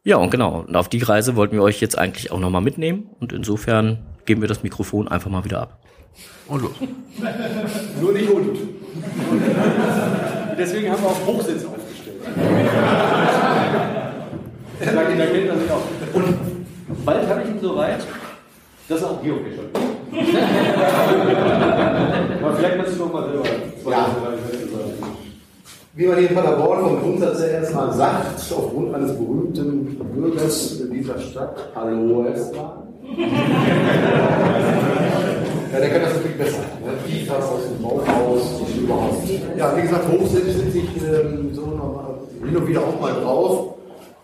Ja, 0.04 0.16
und 0.18 0.30
genau. 0.30 0.60
Und 0.60 0.76
auf 0.76 0.88
die 0.88 1.02
Reise 1.02 1.34
wollten 1.36 1.54
wir 1.56 1.62
euch 1.62 1.80
jetzt 1.80 1.98
eigentlich 1.98 2.30
auch 2.30 2.38
nochmal 2.38 2.62
mitnehmen. 2.62 3.08
Und 3.18 3.32
insofern 3.32 4.06
geben 4.28 4.42
wir 4.42 4.48
das 4.48 4.62
Mikrofon 4.62 5.08
einfach 5.08 5.30
mal 5.30 5.42
wieder 5.42 5.62
ab. 5.62 5.78
Und 6.48 6.60
los. 6.60 6.72
Nur 8.00 8.12
nicht 8.12 8.28
und. 8.30 8.58
Deswegen 10.58 10.90
haben 10.90 11.02
wir 11.02 11.08
auch 11.08 11.26
Hochsitz 11.26 11.64
aufgestellt. 11.64 12.20
da, 14.80 14.92
da 14.92 15.04
kennt 15.04 15.62
sich 15.62 15.70
auch. 15.70 15.82
Und 16.12 16.36
bald 17.06 17.26
habe 17.26 17.42
ich 17.42 17.48
ihn 17.48 17.60
so 17.62 17.74
weit, 17.74 18.06
dass 18.88 19.00
er 19.00 19.10
auch 19.10 19.22
Geocacher 19.22 19.62
ist. 19.62 19.78
Aber 22.42 22.54
vielleicht 22.54 22.76
kannst 22.76 22.94
du 22.94 22.98
noch 22.98 23.12
mal 23.12 23.30
selber 23.30 23.44
zwei, 23.82 23.90
Ja. 23.90 24.06
Wie 25.94 26.06
man 26.06 26.18
hier 26.18 26.28
in 26.28 26.34
Paderborn 26.34 26.80
vom 26.80 27.00
Grundsatz 27.00 27.40
her 27.40 27.50
erstmal 27.60 27.92
sagt, 27.94 28.52
aufgrund 28.52 28.94
eines 28.94 29.12
berühmten 29.12 29.98
Bürgers 30.14 30.82
dieser 30.92 31.18
Stadt, 31.18 31.70
hallo 31.74 32.26
erstmal. 32.26 32.77
Ja, 35.72 35.80
der 35.80 35.90
kann 35.90 36.02
das 36.02 36.14
natürlich 36.14 36.38
besser. 36.38 36.58
Ne? 36.84 36.92
Tiefer 37.06 37.36
aus 37.36 37.62
dem 37.68 37.82
Bauhaus 37.82 38.60
und 38.60 38.82
überhaupt. 38.82 39.28
Ja, 39.56 39.76
wie 39.76 39.82
gesagt, 39.82 40.08
hochsitz 40.08 40.54
sitze 40.54 40.78
ich 40.78 40.90
ähm, 41.02 41.50
so 41.52 41.66
normal, 41.66 42.14
hin 42.44 42.56
und 42.56 42.68
wieder 42.68 42.80
auch 42.80 43.00
mal 43.00 43.14
drauf. 43.14 43.74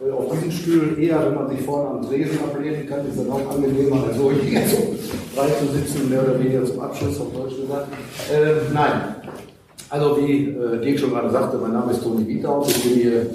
Äh, 0.00 0.10
auf 0.10 0.32
diesen 0.32 0.50
Stühlen 0.50 1.00
eher, 1.00 1.24
wenn 1.26 1.34
man 1.34 1.48
sich 1.48 1.60
vorne 1.62 1.90
am 1.90 2.02
Tresen 2.02 2.38
ablehnen 2.40 2.86
kann, 2.88 3.06
ist 3.08 3.18
dann 3.18 3.30
auch 3.30 3.54
angenehmer, 3.54 4.04
als 4.06 4.16
so 4.16 4.30
hier 4.30 4.60
so 4.68 4.76
rein 5.40 5.50
zu 5.60 5.66
sitzen, 5.72 6.10
mehr 6.10 6.22
oder 6.22 6.38
weniger 6.38 6.64
zum 6.64 6.80
Abschluss, 6.80 7.20
auf 7.20 7.32
Deutsch 7.32 7.56
gesagt. 7.56 7.88
Ähm, 8.32 8.56
nein, 8.72 9.14
also 9.90 10.18
wie 10.18 10.48
äh, 10.48 10.80
Dirk 10.80 10.98
schon 10.98 11.10
gerade 11.10 11.30
sagte, 11.30 11.56
mein 11.58 11.72
Name 11.72 11.92
ist 11.92 12.02
Toni 12.02 12.26
Wiethaus. 12.26 12.68
Ich 12.68 12.82
bin 12.82 12.92
hier 12.94 13.26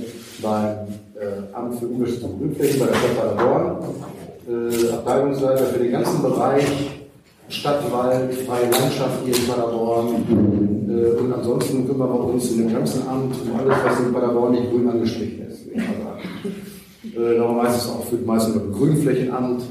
beim 0.42 0.76
äh, 1.16 1.54
Amt 1.54 1.80
für 1.80 1.86
Umwelt 1.86 2.22
und 2.22 2.38
Grünflächen 2.38 2.80
bei 2.80 2.86
der 2.88 2.96
Stadt 2.96 3.18
Paderborn, 3.18 3.78
äh, 4.50 4.92
Abteilungsleiter 4.92 5.66
für 5.66 5.80
den 5.80 5.92
ganzen 5.92 6.22
Bereich 6.22 6.66
Stadtwald, 7.50 8.34
freie 8.34 8.70
Landschaft 8.70 9.26
hier 9.26 9.36
in 9.36 9.48
Paderborn. 9.48 10.88
Äh, 10.90 11.20
und 11.20 11.34
ansonsten 11.34 11.88
kümmern 11.88 12.10
wir 12.10 12.24
uns 12.26 12.52
in 12.52 12.60
dem 12.60 12.74
ganzen 12.74 13.08
Amt 13.08 13.36
um 13.44 13.60
alles, 13.60 13.76
was 13.84 14.00
in 14.00 14.14
Paderborn 14.14 14.52
nicht 14.54 14.70
grün 14.72 14.90
angestrichen 14.90 15.48
ist. 15.48 15.68
Äh, 17.16 17.38
noch 17.38 17.56
meistens 17.56 17.92
auch 17.92 18.04
für 18.06 18.18
meistens 18.18 18.56
ein 18.56 18.72
Grünflächenamt. 18.72 19.64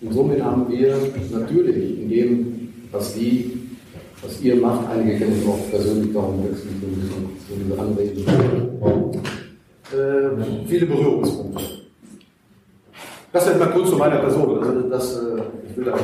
Und 0.00 0.12
somit 0.12 0.42
haben 0.42 0.68
wir 0.68 0.96
natürlich 1.32 2.00
in 2.00 2.08
dem, 2.08 2.72
was 2.92 3.14
die 3.14 3.64
was 4.24 4.40
ihr 4.40 4.56
macht. 4.56 4.88
Einige 4.90 5.18
kennen 5.18 5.38
es 5.40 5.48
auch 5.48 5.70
persönlich, 5.70 6.12
darum 6.12 6.42
wechseln 6.44 6.80
so 7.48 7.54
diese 7.56 7.78
Anreden. 7.78 8.24
Äh, 9.92 10.66
viele 10.66 10.86
Berührungspunkte. 10.86 11.73
Das 13.34 13.46
jetzt 13.48 13.58
mal 13.58 13.66
kurz 13.66 13.90
zu 13.90 13.96
meiner 13.96 14.18
Person. 14.18 14.62
Also 14.62 14.88
das, 14.88 15.16
äh, 15.16 15.42
ich 15.68 15.76
will 15.76 15.86
da 15.86 15.94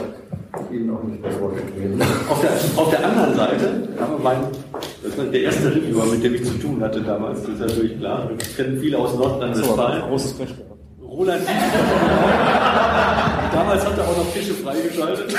Ihnen 0.72 0.90
auch 0.90 1.04
nicht 1.04 1.24
das 1.24 1.40
Wort 1.40 1.54
erklären. 1.54 2.02
Auf 2.28 2.40
der, 2.40 2.50
auf 2.76 2.90
der 2.90 3.06
anderen 3.06 3.36
Seite 3.36 3.88
wir 3.96 4.18
meinen, 4.20 4.48
das 5.04 5.16
war 5.16 5.26
der 5.26 5.42
erste 5.42 5.72
Reviewer, 5.72 6.06
mit 6.06 6.24
dem 6.24 6.34
ich 6.34 6.44
zu 6.44 6.58
tun 6.58 6.82
hatte 6.82 7.00
damals, 7.00 7.42
das 7.42 7.50
ist 7.50 7.60
natürlich 7.60 8.00
klar. 8.00 8.28
Das 8.36 8.56
kennen 8.56 8.80
viele 8.80 8.98
aus 8.98 9.14
Nordrhein-Westfalen. 9.14 10.02
Roland 11.08 11.42
Damals 13.52 13.86
hat 13.86 13.96
er 13.96 14.08
auch 14.08 14.16
noch 14.16 14.26
Fische 14.26 14.54
freigeschaltet. 14.54 15.32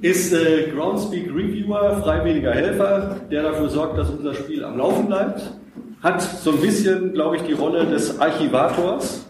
Ist 0.00 0.32
äh, 0.32 0.70
Groundspeak 0.74 1.28
Reviewer, 1.28 2.00
freiwilliger 2.02 2.52
Helfer, 2.52 3.16
der 3.30 3.42
dafür 3.42 3.68
sorgt, 3.68 3.98
dass 3.98 4.08
unser 4.08 4.32
Spiel 4.32 4.64
am 4.64 4.78
Laufen 4.78 5.08
bleibt. 5.08 5.42
Hat 6.02 6.22
so 6.22 6.52
ein 6.52 6.60
bisschen, 6.62 7.12
glaube 7.12 7.36
ich, 7.36 7.42
die 7.42 7.52
Rolle 7.52 7.84
des 7.84 8.18
Archivators. 8.18 9.26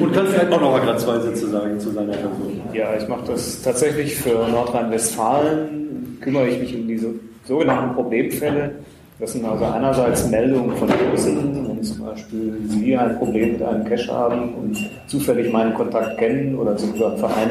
Und 0.00 0.12
kann 0.12 0.26
vielleicht 0.26 0.52
auch 0.52 0.60
noch 0.60 0.72
mal 0.72 0.80
gerade 0.80 0.98
zwei 0.98 1.18
Sätze 1.18 1.48
sagen 1.48 1.78
zu 1.80 1.90
seiner 1.90 2.12
Person. 2.12 2.60
Ja, 2.72 2.96
ich 2.96 3.08
mache 3.08 3.26
das 3.26 3.62
tatsächlich 3.62 4.14
für 4.14 4.48
Nordrhein-Westfalen, 4.48 6.18
kümmere 6.20 6.48
ich 6.48 6.60
mich 6.60 6.74
um 6.74 6.86
diese 6.86 7.08
sogenannten 7.44 7.94
Problemfälle. 7.94 8.72
Das 9.18 9.32
sind 9.32 9.46
also 9.46 9.64
einerseits 9.64 10.28
Meldungen 10.28 10.76
von 10.76 10.90
außen, 10.90 11.68
wenn 11.68 11.82
zum 11.82 12.04
Beispiel 12.04 12.58
Sie 12.66 12.94
ein 12.94 13.16
Problem 13.18 13.52
mit 13.52 13.62
einem 13.62 13.84
Cache 13.84 14.12
haben 14.12 14.54
und 14.54 14.90
zufällig 15.06 15.50
meinen 15.50 15.72
Kontakt 15.72 16.18
kennen 16.18 16.54
oder 16.54 16.76
sich 16.76 16.94
über 16.94 17.08
einen 17.08 17.18
Verein 17.18 17.50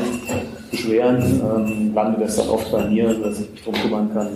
beschweren, 0.70 1.42
ähm, 1.42 1.94
landet 1.96 2.22
das 2.22 2.36
dann 2.38 2.50
oft 2.50 2.72
bei 2.72 2.86
mir, 2.86 3.16
dass 3.16 3.40
ich 3.40 3.50
mich 3.50 3.64
darum 3.64 3.82
kümmern 3.82 4.12
kann, 4.14 4.28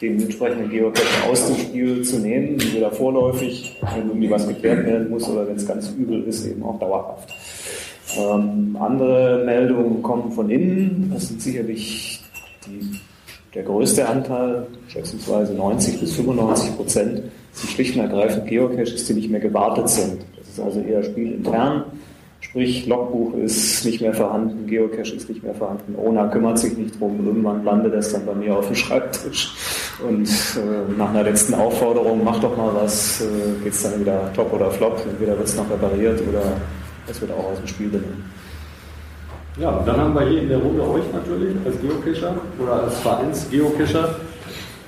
den 0.00 0.20
entsprechenden 0.20 0.70
Geocache 0.70 1.30
aus 1.30 1.46
dem 1.46 1.56
Spiel 1.56 2.02
zu 2.02 2.18
nehmen, 2.18 2.60
entweder 2.60 2.90
vorläufig, 2.90 3.76
wenn 3.94 4.08
irgendwie 4.08 4.30
was 4.30 4.46
geklärt 4.46 4.84
werden 4.86 5.10
muss 5.10 5.28
oder 5.28 5.46
wenn 5.46 5.56
es 5.56 5.66
ganz 5.66 5.90
übel 5.90 6.24
ist, 6.24 6.46
eben 6.46 6.62
auch 6.62 6.78
dauerhaft. 6.78 7.32
Ähm, 8.16 8.76
andere 8.78 9.42
Meldungen 9.44 10.02
kommen 10.02 10.30
von 10.32 10.50
innen. 10.50 11.10
Das 11.12 11.28
sind 11.28 11.40
sicherlich 11.40 12.22
die, 12.66 12.98
der 13.54 13.62
größte 13.62 14.08
Anteil, 14.08 14.66
schätzungsweise 14.88 15.54
90 15.54 16.00
bis 16.00 16.14
95 16.14 16.76
Prozent, 16.76 17.22
sind 17.52 17.70
schlicht 17.70 17.96
und 17.96 18.02
ergreifend 18.02 18.46
Geocaches, 18.46 19.06
die 19.06 19.14
nicht 19.14 19.30
mehr 19.30 19.40
gewartet 19.40 19.88
sind. 19.88 20.24
Das 20.36 20.48
ist 20.48 20.60
also 20.60 20.80
eher 20.80 21.02
spielintern. 21.02 21.84
Sprich, 22.40 22.86
Logbuch 22.86 23.34
ist 23.38 23.84
nicht 23.86 24.00
mehr 24.00 24.12
vorhanden, 24.12 24.66
Geocache 24.66 25.14
ist 25.14 25.28
nicht 25.28 25.42
mehr 25.42 25.54
vorhanden, 25.54 25.96
ONA 25.96 26.28
kümmert 26.28 26.58
sich 26.58 26.76
nicht 26.76 27.00
drum, 27.00 27.26
irgendwann 27.26 27.64
landet 27.64 27.94
das 27.94 28.12
dann 28.12 28.26
bei 28.26 28.34
mir 28.34 28.56
auf 28.56 28.66
dem 28.66 28.76
Schreibtisch 28.76 29.54
und 30.02 30.28
äh, 30.28 30.98
nach 30.98 31.10
einer 31.10 31.22
letzten 31.22 31.54
Aufforderung, 31.54 32.24
mach 32.24 32.40
doch 32.40 32.56
mal 32.56 32.74
was, 32.74 33.20
äh, 33.20 33.62
geht 33.62 33.72
es 33.72 33.82
dann 33.82 34.00
wieder 34.00 34.32
top 34.34 34.52
oder 34.52 34.70
flop, 34.70 35.00
entweder 35.08 35.36
wird 35.36 35.48
es 35.48 35.56
noch 35.56 35.70
repariert 35.70 36.20
oder 36.28 36.42
es 37.06 37.20
wird 37.20 37.32
auch 37.32 37.52
aus 37.52 37.58
dem 37.58 37.66
Spiel 37.68 37.90
genommen. 37.90 38.30
Ja, 39.58 39.70
und 39.70 39.86
dann 39.86 39.96
haben 39.96 40.14
wir 40.14 40.26
hier 40.26 40.42
in 40.42 40.48
der 40.48 40.58
Runde 40.58 40.82
euch 40.82 41.04
natürlich 41.12 41.54
als 41.64 41.80
Geocacher 41.80 42.34
oder 42.60 42.82
als 42.82 42.98
Vereins-Geocacher. 42.98 44.16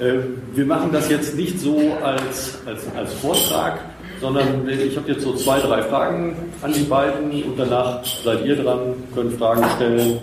Äh, 0.01 0.15
Wir 0.55 0.67
machen 0.67 0.91
das 0.93 1.09
jetzt 1.09 1.37
nicht 1.37 1.61
so 1.61 1.79
als, 2.03 2.59
als, 2.67 2.83
als 2.97 3.15
Vortrag, 3.15 3.79
sondern 4.21 4.69
ich 4.69 4.97
habe 4.97 5.13
jetzt 5.13 5.23
so 5.23 5.35
zwei, 5.35 5.61
drei 5.61 5.83
Fragen 5.83 6.37
an 6.63 6.73
die 6.73 6.83
beiden 6.83 7.31
und 7.45 7.59
danach 7.59 8.05
seid 8.25 8.45
ihr 8.45 8.57
dran, 8.57 8.95
könnt 9.15 9.35
Fragen 9.35 9.65
stellen. 9.77 10.19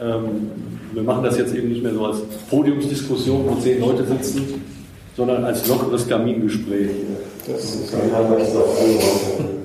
Ähm, 0.00 0.50
Wir 0.92 1.02
machen 1.02 1.22
das 1.24 1.38
jetzt 1.38 1.54
eben 1.54 1.68
nicht 1.68 1.82
mehr 1.82 1.94
so 1.94 2.06
als 2.06 2.20
Podiumsdiskussion, 2.50 3.46
wo 3.48 3.54
zehn 3.56 3.80
Leute 3.80 4.04
sitzen, 4.04 4.62
sondern 5.16 5.44
als 5.44 5.66
lockeres 5.68 6.06
Kamingespräch. 6.08 6.90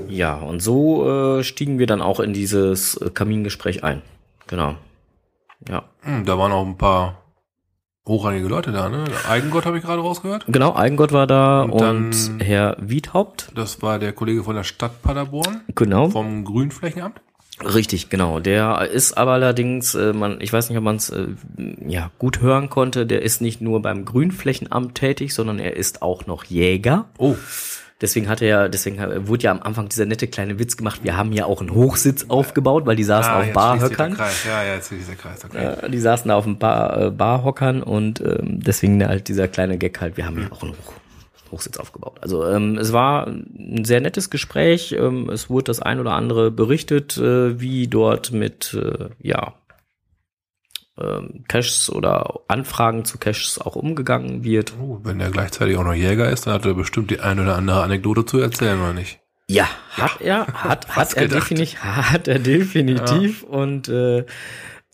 Ja, 0.10 0.36
und 0.36 0.62
so 0.62 1.08
äh, 1.40 1.44
stiegen 1.44 1.80
wir 1.80 1.86
dann 1.88 2.02
auch 2.02 2.20
in 2.20 2.34
dieses 2.34 2.96
äh, 2.98 3.10
Kamingespräch 3.10 3.84
ein. 3.84 4.02
Genau. 4.48 4.76
Ja. 5.70 5.84
Hm, 6.02 6.26
da 6.26 6.38
waren 6.38 6.52
auch 6.52 6.66
ein 6.66 6.78
paar 6.78 7.18
hochrangige 8.08 8.48
Leute 8.48 8.72
da, 8.72 8.88
ne? 8.90 9.04
Eigengott 9.30 9.66
habe 9.66 9.78
ich 9.78 9.84
gerade 9.84 10.02
rausgehört. 10.02 10.46
Genau, 10.48 10.74
Eigengott 10.76 11.12
war 11.12 11.28
da 11.28 11.64
Und 11.64 11.72
und, 11.74 11.82
dann- 11.82 12.40
Herr 12.40 12.78
Wiedhaupt. 12.80 13.52
Das 13.54 13.82
war 13.82 14.00
der 14.00 14.14
Kollege 14.14 14.44
von 14.44 14.56
der 14.56 14.64
Stadt 14.64 15.02
Paderborn, 15.02 15.62
Genau. 15.76 16.10
vom 16.10 16.46
Grünflächenamt. 16.46 17.20
Richtig, 17.64 18.10
genau. 18.10 18.40
Der 18.40 18.82
ist 18.92 19.18
aber 19.18 19.32
allerdings, 19.34 19.96
äh, 19.96 20.14
man, 20.14 20.40
ich 20.42 20.54
weiß 20.54 20.70
nicht, 20.70 20.78
ob 20.78 20.84
man 20.84 20.98
es 20.98 21.10
äh, 21.10 21.28
ja 21.88 22.12
gut 22.20 22.42
hören 22.42 22.70
konnte. 22.70 23.06
Der 23.06 23.24
ist 23.24 23.42
nicht 23.42 23.62
nur 23.62 23.82
beim 23.82 24.06
Grünflächenamt 24.06 24.96
tätig, 24.96 25.34
sondern 25.34 25.58
er 25.60 25.76
ist 25.76 26.02
auch 26.02 26.28
noch 26.28 26.44
Jäger. 26.44 27.06
Oh, 27.18 27.36
Deswegen 28.00 28.30
hat 28.30 28.44
er, 28.44 28.70
deswegen 28.70 29.00
hat- 29.00 29.28
wurde 29.28 29.46
ja 29.46 29.52
am 29.52 29.64
Anfang 29.64 29.90
dieser 29.90 30.06
nette 30.06 30.28
kleine 30.28 30.60
Witz 30.60 30.78
gemacht. 30.78 31.00
Wir 31.02 31.18
haben 31.18 31.32
ja 31.34 31.46
auch 31.46 31.62
einen 31.62 31.72
Hochsitz 31.72 32.26
aufgebaut, 32.28 32.86
weil 32.86 32.96
die 32.96 33.04
saßen 33.04 33.32
ah, 33.32 33.40
auf 33.40 33.54
Barhöckern. 33.54 34.16
Ja, 34.46 34.64
ja, 34.64 34.76
jetzt 34.76 34.92
der 34.92 35.16
Kreis. 35.16 35.44
Okay. 35.44 35.86
Äh, 35.86 35.90
die 35.90 35.98
saßen 36.00 36.30
da 36.30 36.36
auf 36.36 36.44
dem 36.44 36.60
Bar, 36.60 37.02
äh, 37.08 37.10
Barhockern 37.10 37.82
und 37.82 38.22
ähm, 38.22 38.60
deswegen 38.62 39.04
halt 39.06 39.28
dieser 39.30 39.48
kleine 39.48 39.80
Gag 39.80 40.00
halt. 40.00 40.16
Wir 40.16 40.28
haben 40.28 40.40
ja 40.40 40.52
auch 40.52 40.62
einen 40.62 40.74
Hoch, 40.74 40.94
Hochsitz 41.52 41.78
aufgebaut. 41.78 42.18
Also 42.22 42.46
ähm, 42.46 42.78
es 42.78 42.94
war 42.94 43.28
ein 43.28 43.84
sehr 43.86 44.02
nettes 44.02 44.30
Gespräch. 44.30 44.96
Ähm, 44.98 45.30
es 45.30 45.50
wurde 45.50 45.66
das 45.66 45.82
ein 45.82 46.00
oder 46.00 46.14
andere 46.14 46.52
berichtet, 46.52 47.18
äh, 47.18 47.60
wie 47.60 47.88
dort 47.88 48.32
mit 48.32 48.74
äh, 48.74 49.10
ja 49.22 49.54
ähm, 51.00 51.44
Caches 51.48 51.92
oder 51.92 52.42
Anfragen 52.48 53.06
zu 53.06 53.18
Caches 53.18 53.60
auch 53.60 53.76
umgegangen 53.76 54.44
wird. 54.44 54.74
Oh, 54.82 55.00
wenn 55.04 55.20
er 55.20 55.30
gleichzeitig 55.30 55.78
auch 55.78 55.84
noch 55.84 55.94
Jäger 55.94 56.30
ist, 56.30 56.48
dann 56.48 56.54
hat 56.54 56.66
er 56.66 56.74
bestimmt 56.74 57.12
die 57.12 57.20
ein 57.20 57.40
oder 57.40 57.56
andere 57.56 57.84
Anekdote 57.84 58.26
zu 58.26 58.40
erzählen, 58.40 58.80
oder 58.80 58.94
nicht? 58.94 59.20
Ja, 59.50 59.70
hat 59.92 60.20
er, 60.20 60.46
hat, 60.48 60.90
hat 60.90 61.14
er 61.14 61.28
definitiv, 61.28 61.80
hat 61.82 62.28
er 62.28 62.40
definitiv 62.40 63.44
und 63.44 63.88
äh, 63.88 64.26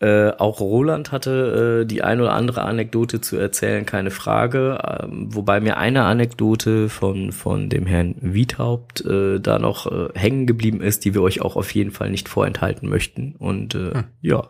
äh, 0.03 0.33
auch 0.37 0.59
Roland 0.59 1.13
hatte 1.13 1.83
äh, 1.83 1.85
die 1.85 2.03
ein 2.03 2.19
oder 2.19 2.33
andere 2.33 2.63
Anekdote 2.63 3.21
zu 3.21 3.37
erzählen, 3.37 3.85
keine 3.85 4.11
Frage. 4.11 4.77
Ähm, 5.01 5.33
wobei 5.33 5.61
mir 5.61 5.77
eine 5.77 6.03
Anekdote 6.03 6.89
von 6.89 7.31
von 7.31 7.69
dem 7.69 7.85
Herrn 7.85 8.15
Wiethaupt 8.19 9.05
äh, 9.05 9.39
da 9.39 9.59
noch 9.59 9.89
äh, 9.89 10.09
hängen 10.13 10.45
geblieben 10.45 10.81
ist, 10.81 11.05
die 11.05 11.13
wir 11.13 11.21
euch 11.21 11.41
auch 11.41 11.55
auf 11.55 11.73
jeden 11.73 11.91
Fall 11.91 12.09
nicht 12.09 12.27
vorenthalten 12.27 12.89
möchten. 12.89 13.35
Und 13.39 13.75
äh, 13.75 14.03
ja, 14.21 14.49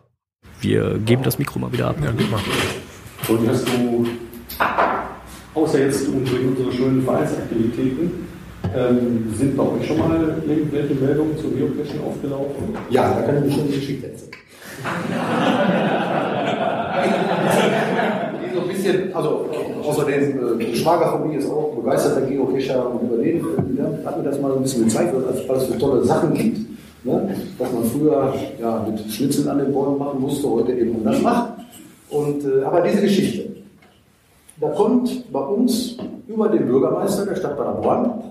wir 0.59 0.97
geben 0.97 1.21
das 1.21 1.37
Mikro 1.37 1.59
mal 1.59 1.71
wieder 1.71 1.89
ab. 1.89 1.97
Ja, 2.03 2.11
gib 2.17 2.31
mal. 2.31 2.39
Und 3.27 3.47
hast 3.47 3.67
du, 3.67 4.07
außer 5.53 5.79
jetzt 5.79 6.07
durch 6.07 6.47
unsere 6.47 6.71
schönen 6.71 7.03
Vereinsaktivitäten, 7.03 8.11
ähm, 8.75 9.31
sind 9.37 9.55
bei 9.55 9.63
euch 9.63 9.85
schon 9.85 9.99
mal 9.99 10.41
irgendwelche 10.47 10.95
Meldungen 10.95 11.37
zu 11.37 11.51
Geocaching 11.51 12.01
aufgelaufen? 12.03 12.75
Ja, 12.89 13.13
da 13.13 13.21
kann 13.21 13.37
ich 13.37 13.43
mir 13.43 13.51
schon 13.51 13.67
die 13.67 13.75
Geschichte 13.75 14.07
erzählen. 14.07 14.31
Die 18.43 18.53
so 18.53 18.61
ein 18.61 18.67
bisschen, 18.67 19.02
also 19.13 19.45
außerdem, 19.83 20.59
äh, 20.59 20.75
Schwager 20.75 21.11
von 21.11 21.27
mir 21.27 21.39
ist 21.39 21.49
auch 21.49 21.73
begeisterter 21.75 22.21
Geocacher 22.21 22.89
und 22.89 23.07
über 23.07 23.23
den 23.23 23.39
äh, 23.39 24.05
hat 24.05 24.17
mir 24.17 24.23
das 24.23 24.39
mal 24.39 24.53
ein 24.53 24.63
bisschen 24.63 24.85
gezeigt, 24.85 25.13
was 25.47 25.63
es 25.63 25.69
für 25.69 25.77
tolle 25.77 26.03
Sachen 26.03 26.33
gibt. 26.33 26.59
Ne? 27.03 27.35
Was 27.57 27.71
man 27.71 27.83
früher 27.83 28.33
ja, 28.59 28.85
mit 28.89 28.99
Schnitzeln 29.11 29.49
an 29.49 29.57
den 29.57 29.73
Bäumen 29.73 29.97
machen 29.97 30.21
musste, 30.21 30.49
heute 30.49 30.71
eben 30.73 30.95
anders 30.97 31.21
macht. 31.21 31.53
Und, 32.09 32.45
äh, 32.45 32.63
aber 32.63 32.81
diese 32.81 33.01
Geschichte, 33.01 33.49
da 34.59 34.69
kommt 34.69 35.31
bei 35.31 35.39
uns 35.39 35.97
über 36.27 36.47
den 36.47 36.65
Bürgermeister 36.65 37.25
der 37.25 37.35
Stadt 37.35 37.57
Paderborn, 37.57 38.21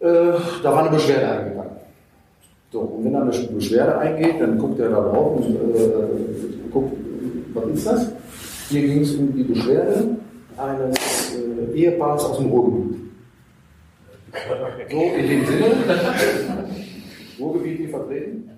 äh, 0.00 0.06
da 0.62 0.72
war 0.72 0.80
eine 0.80 0.90
Beschwerde 0.90 1.28
eingegangen. 1.28 1.72
So, 2.72 2.80
und 2.80 3.04
wenn 3.04 3.12
da 3.12 3.22
eine 3.22 3.30
Beschwerde 3.30 3.98
eingeht, 3.98 4.40
dann 4.40 4.58
guckt 4.58 4.80
er 4.80 4.90
da 4.90 5.00
drauf 5.00 5.36
und 5.36 5.56
äh, 5.56 6.70
guckt, 6.72 6.96
was 7.54 7.64
ist 7.66 7.86
das? 7.86 8.08
Hier 8.72 8.88
ging 8.88 9.02
es 9.02 9.14
um 9.16 9.36
die 9.36 9.42
Beschwerde 9.42 10.16
eines 10.56 11.36
äh, 11.36 11.76
Ehepaars 11.76 12.24
aus 12.24 12.38
dem 12.38 12.46
Ruhrgebiet. 12.46 13.02
So, 14.90 15.02
in 15.14 15.28
dem 15.28 15.44
Sinne, 15.44 15.66
Ruhrgebiet 17.38 17.78
hier 17.80 17.90
vertreten? 17.90 18.50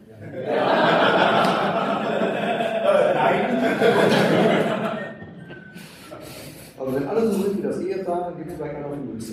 Also 6.78 6.94
wenn 6.94 7.08
alle 7.08 7.26
so 7.26 7.42
sind 7.42 7.58
wie 7.58 7.62
das 7.62 7.80
Ehepaar, 7.80 8.30
dann 8.30 8.36
gibt 8.38 8.52
es 8.52 8.56
gleich 8.56 8.76
einen 8.76 8.84
auf 8.84 8.92
die 8.92 9.12
Mütze. 9.12 9.32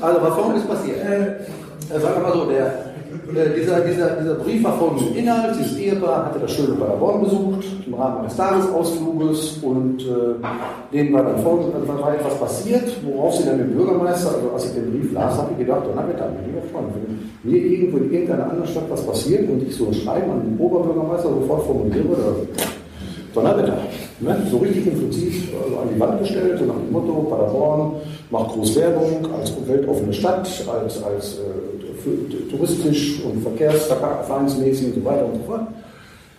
Also 0.00 0.22
was 0.22 0.34
folgendes 0.34 0.66
passiert. 0.66 1.00
Äh, 1.00 2.00
sagen 2.00 2.14
wir 2.14 2.22
mal 2.22 2.32
so, 2.32 2.46
der, 2.46 2.93
äh, 3.34 3.60
dieser, 3.60 3.80
dieser, 3.80 4.16
dieser 4.16 4.34
Brief 4.34 4.62
war 4.64 4.78
folgenden 4.78 5.14
Inhalt. 5.14 5.56
Dieses 5.58 5.78
Ehepaar 5.78 6.26
hatte 6.26 6.38
das 6.40 6.52
schöne 6.52 6.74
Paderborn 6.74 7.22
besucht 7.22 7.64
im 7.86 7.94
Rahmen 7.94 8.20
eines 8.20 8.36
Tagesausfluges 8.36 9.58
und 9.62 10.02
äh, 10.02 10.92
denen 10.92 11.12
war 11.12 11.22
dann 11.22 11.38
folgendes, 11.42 11.74
also 11.74 12.02
war 12.02 12.14
etwas 12.14 12.38
passiert, 12.38 12.96
worauf 13.04 13.34
sie 13.34 13.44
dann 13.44 13.58
den 13.58 13.74
Bürgermeister, 13.74 14.34
also 14.34 14.50
als 14.52 14.66
ich 14.66 14.72
den 14.74 14.90
Brief 14.90 15.12
las, 15.12 15.36
habe 15.36 15.52
ich 15.52 15.58
gedacht, 15.58 15.86
Donnerwetter, 15.86 16.30
mein 16.34 16.46
lieber 16.46 16.62
Freund, 16.72 16.88
wenn 16.94 17.50
mir 17.50 17.62
irgendwo 17.62 17.98
in 17.98 18.12
irgendeiner 18.12 18.50
anderen 18.50 18.68
Stadt 18.68 18.84
was 18.90 19.06
passiert 19.06 19.48
und 19.48 19.62
ich 19.62 19.74
so 19.74 19.86
ein 19.86 19.94
Schreiben 19.94 20.30
an 20.30 20.42
den 20.42 20.58
Oberbürgermeister 20.58 21.28
sofort 21.28 21.64
formuliere, 21.64 22.06
oder 22.06 22.36
Donnerwetter. 23.34 23.78
Ne? 24.20 24.36
So 24.50 24.58
richtig 24.58 24.84
Prinzip 24.84 25.32
also 25.62 25.76
an 25.78 25.88
die 25.92 26.00
Wand 26.00 26.20
gestellt, 26.20 26.58
so 26.58 26.64
nach 26.64 26.74
dem 26.74 26.92
Motto, 26.92 27.26
Paderborn 27.28 27.92
macht 28.30 28.50
groß 28.50 28.76
Werbung 28.76 29.26
als 29.38 29.52
weltoffene 29.66 30.12
Stadt, 30.12 30.48
als, 30.68 31.02
als 31.02 31.38
äh, 31.38 31.73
touristisch 32.50 33.22
und 33.24 33.42
verkehrsvereinsmäßig 33.42 34.88
und 34.88 34.94
so 34.96 35.04
weiter 35.04 35.26
und 35.26 35.34
so 35.36 35.42
fort. 35.44 35.62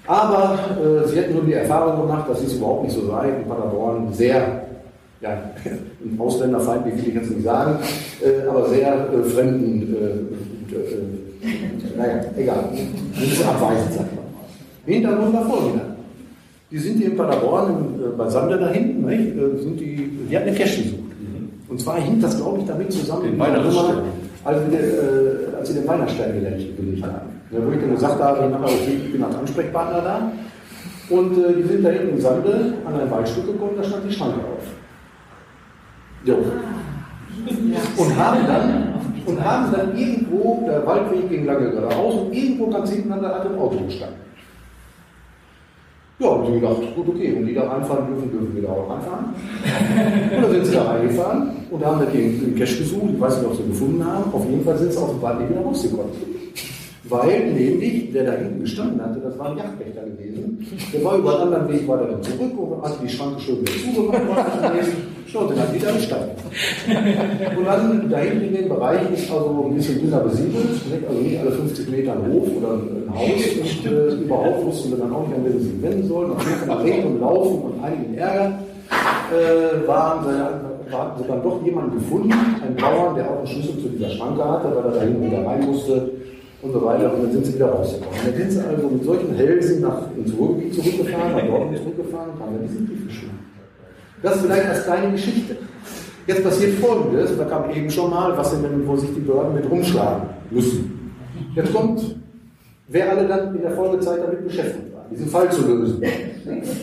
Aber 0.08 0.60
äh, 0.80 1.08
sie 1.08 1.18
hätten 1.18 1.34
nur 1.34 1.44
die 1.44 1.54
Erfahrung 1.54 2.02
gemacht, 2.02 2.30
dass 2.30 2.42
es 2.42 2.54
überhaupt 2.54 2.84
nicht 2.84 2.96
so 2.96 3.08
sei. 3.08 3.30
In 3.30 3.48
Paderborn 3.48 4.14
sehr, 4.14 4.66
ja, 5.22 5.30
ein 5.66 6.20
ausländerfeindlich 6.20 6.96
will 6.96 7.08
ich 7.10 7.16
jetzt 7.16 7.32
nicht 7.32 7.44
sagen, 7.44 7.80
äh, 8.22 8.48
aber 8.48 8.70
sehr 8.70 8.94
äh, 8.94 9.24
fremden, 9.24 9.96
äh, 9.96 10.76
äh, 10.76 11.98
naja, 11.98 12.22
egal, 12.38 12.70
bisschen 13.20 13.48
abweisend, 13.48 13.94
sagt 13.94 14.16
man. 14.16 14.26
Hintergrund 14.86 15.34
war 15.34 15.46
folgender. 15.46 15.96
Die 16.70 16.78
sind 16.78 16.98
hier 16.98 17.08
in 17.08 17.18
Paderborn, 17.18 17.70
im, 17.70 18.04
äh, 18.04 18.08
bei 18.16 18.30
Sander 18.30 18.58
da 18.58 18.70
hinten, 18.70 19.06
nicht? 19.06 19.36
Äh, 19.36 19.64
sind 19.64 19.80
die, 19.80 20.10
die 20.30 20.36
hatten 20.36 20.50
eine 20.50 20.58
Cache 20.58 20.84
gesucht. 20.84 21.00
Und 21.68 21.80
zwar 21.80 22.00
hing 22.00 22.22
das, 22.22 22.38
glaube 22.38 22.60
ich, 22.60 22.66
damit 22.66 22.92
zusammen, 22.92 23.24
Den 23.24 23.38
wie 23.38 23.42
auch 23.42 23.48
immer, 23.48 23.58
Weihnachtsstern. 23.58 24.04
als, 24.44 24.58
wir, 24.72 24.80
äh, 24.80 25.45
sie 25.66 25.74
den 25.74 25.88
Weihnachtsstern 25.88 26.34
gelegt 26.34 27.04
haben. 27.04 27.42
Ja, 27.52 27.60
wo 27.66 27.72
ich 27.72 27.80
dann 27.80 27.92
gesagt 27.92 28.22
habe, 28.22 28.56
okay, 28.64 29.02
ich 29.06 29.12
bin 29.12 29.24
als 29.24 29.36
Ansprechpartner 29.36 30.02
da. 30.02 30.32
Und 31.10 31.38
äh, 31.38 31.54
die 31.54 31.64
sind 31.64 31.84
da 31.84 31.90
hinten 31.90 32.10
im 32.10 32.22
Sande 32.22 32.74
an 32.86 33.00
ein 33.00 33.12
Waldstück 33.12 33.46
gekommen, 33.46 33.74
da 33.78 33.84
stand 33.84 34.10
die 34.10 34.14
Schranke 34.14 34.40
auf. 34.40 34.64
Jo. 36.24 36.38
Und 37.98 38.18
haben 38.18 38.48
dann, 38.48 38.94
und 39.26 39.44
haben 39.44 39.72
dann 39.72 39.96
irgendwo, 39.96 40.64
der 40.68 40.86
Waldweg 40.86 41.30
ging 41.30 41.46
lange 41.46 41.70
geradeaus 41.70 42.16
und 42.16 42.34
irgendwo 42.34 42.68
ganz 42.68 42.92
hinten 42.92 43.12
an 43.12 43.22
der 43.22 43.36
alten 43.36 43.56
Auto 43.60 43.78
gestanden. 43.86 44.25
Ja, 46.18 46.28
und 46.30 46.48
die 46.48 46.60
gedacht, 46.60 46.78
gut, 46.96 47.10
okay, 47.10 47.34
wenn 47.36 47.46
die 47.46 47.54
da 47.54 47.68
reinfahren 47.68 48.08
dürfen, 48.08 48.32
dürfen 48.32 48.56
wir 48.56 48.64
da 48.64 48.70
auch 48.70 48.90
reinfahren. 48.90 49.26
Und 50.36 50.44
dann 50.44 50.52
sind 50.52 50.66
sie 50.66 50.74
da 50.74 50.84
reingefahren 50.84 51.50
und 51.70 51.86
haben 51.86 52.00
dann 52.00 52.14
den, 52.14 52.56
Cash 52.56 52.78
gesucht, 52.78 53.12
ich 53.14 53.20
weiß 53.20 53.38
nicht, 53.38 53.48
ob 53.48 53.58
sie 53.58 53.64
gefunden 53.68 54.06
haben. 54.06 54.34
Auf 54.34 54.46
jeden 54.50 54.64
Fall 54.64 54.78
sind 54.78 54.94
sie 54.94 54.98
aus 54.98 55.12
dem 55.12 55.22
Wald 55.22 55.42
nicht 55.42 55.50
wieder 55.50 55.62
rausgekommen. 55.62 56.12
Weil 57.08 57.54
nämlich 57.54 58.14
der 58.14 58.24
da 58.24 58.32
hinten 58.32 58.62
gestanden 58.62 59.02
hatte, 59.02 59.20
das 59.20 59.38
war 59.38 59.52
ein 59.52 59.58
Jagdwächter 59.58 60.02
gewesen. 60.04 60.66
Der 60.94 61.04
war 61.04 61.18
über 61.18 61.36
einen 61.36 61.54
anderen 61.54 61.74
Weg 61.74 61.88
weiter 61.88 62.22
zurück 62.22 62.58
und 62.58 62.82
hatte 62.82 62.98
die 63.04 63.10
Schranke 63.10 63.40
schön 63.42 63.62
wieder 63.62 63.94
zugemacht. 63.94 64.72
Schaut, 65.36 65.52
dann 65.52 65.60
hat 65.60 65.76
die 65.76 65.80
da 65.80 65.92
gestanden. 65.92 66.30
Und 67.58 67.66
dann 67.66 68.10
da 68.10 68.20
hinten 68.20 68.46
in 68.46 68.54
dem 68.54 68.70
Bereich 68.70 69.02
ist 69.14 69.30
also 69.30 69.66
ein 69.68 69.76
bisschen 69.76 70.00
dünner 70.00 70.20
besiedelt, 70.20 70.88
nicht? 70.90 71.08
also 71.10 71.20
nicht 71.20 71.40
alle 71.42 71.52
50 71.52 71.90
Meter 71.90 72.14
ein 72.14 72.32
Hof 72.32 72.48
oder 72.56 72.70
ein 72.76 73.14
Haus. 73.14 73.44
Und 73.60 73.92
äh, 73.92 74.24
überhaupt 74.24 74.66
wussten 74.66 74.92
wir 74.92 74.98
dann 74.98 75.14
auch 75.14 75.28
nicht, 75.28 75.36
an 75.36 75.44
wen 75.44 75.60
sie 75.60 75.68
sich 75.72 75.82
wenden 75.82 76.08
sollen. 76.08 76.40
Fall 76.40 76.68
nach 76.68 76.84
Regen 76.86 77.04
und 77.08 77.20
Laufen 77.20 77.62
und 77.64 77.84
einigen 77.84 78.14
Ärger 78.16 78.60
äh, 79.36 79.86
waren, 79.86 80.26
hatten 80.26 81.22
sie 81.22 81.28
dann 81.28 81.44
doch 81.44 81.66
jemanden 81.66 81.96
gefunden, 81.96 82.32
einen 82.32 82.76
Bauern, 82.78 83.16
der 83.16 83.30
auch 83.30 83.40
einen 83.40 83.48
Schlüssel 83.48 83.78
zu 83.82 83.90
dieser 83.90 84.12
Schranke 84.12 84.42
hatte, 84.42 84.70
weil 84.74 84.86
er 84.86 84.92
da 84.92 85.02
hinten 85.02 85.26
wieder 85.28 85.46
rein 85.46 85.66
musste 85.66 86.12
und 86.62 86.72
so 86.72 86.82
weiter. 86.82 87.14
Und 87.14 87.24
dann 87.24 87.32
sind 87.34 87.46
sie 87.46 87.56
wieder 87.56 87.72
rausgekommen. 87.72 88.20
Und 88.20 88.26
dann 88.26 88.38
sind 88.38 88.52
sie 88.52 88.62
also 88.62 88.88
mit 88.88 89.04
solchen 89.04 89.36
Hälsen 89.36 89.82
nach 89.82 90.00
ins 90.16 90.32
Ruhrgebiet 90.38 90.76
zurückgefahren, 90.76 91.34
nach 91.34 91.46
Dortmund 91.46 91.78
zurückgefahren 91.78 92.30
und 92.32 92.40
haben 92.40 92.54
dann 92.56 92.68
diesen 92.70 92.88
Brief 92.88 93.08
geschrieben. 93.08 93.55
Das 94.26 94.42
vielleicht 94.42 94.68
als 94.68 94.84
kleine 94.86 95.12
Geschichte. 95.12 95.56
Jetzt 96.26 96.44
passiert 96.44 96.80
Folgendes, 96.80 97.38
da 97.38 97.46
kam 97.46 97.70
eben 97.70 97.92
schon 97.92 98.10
mal, 98.10 98.36
was 98.36 98.50
denn, 98.50 98.88
wo 98.88 98.96
sich 98.96 99.14
die 99.14 99.20
Behörden 99.20 99.54
mit 99.54 99.70
rumschlagen 99.70 100.24
müssen. 100.50 101.14
Jetzt 101.54 101.72
kommt, 101.72 102.16
wer 102.88 103.12
alle 103.12 103.28
dann 103.28 103.56
in 103.56 103.62
der 103.62 103.72
Folgezeit 103.72 104.24
damit 104.24 104.44
beschäftigt 104.44 104.92
war, 104.96 105.06
diesen 105.12 105.28
Fall 105.28 105.52
zu 105.52 105.68
lösen. 105.68 106.02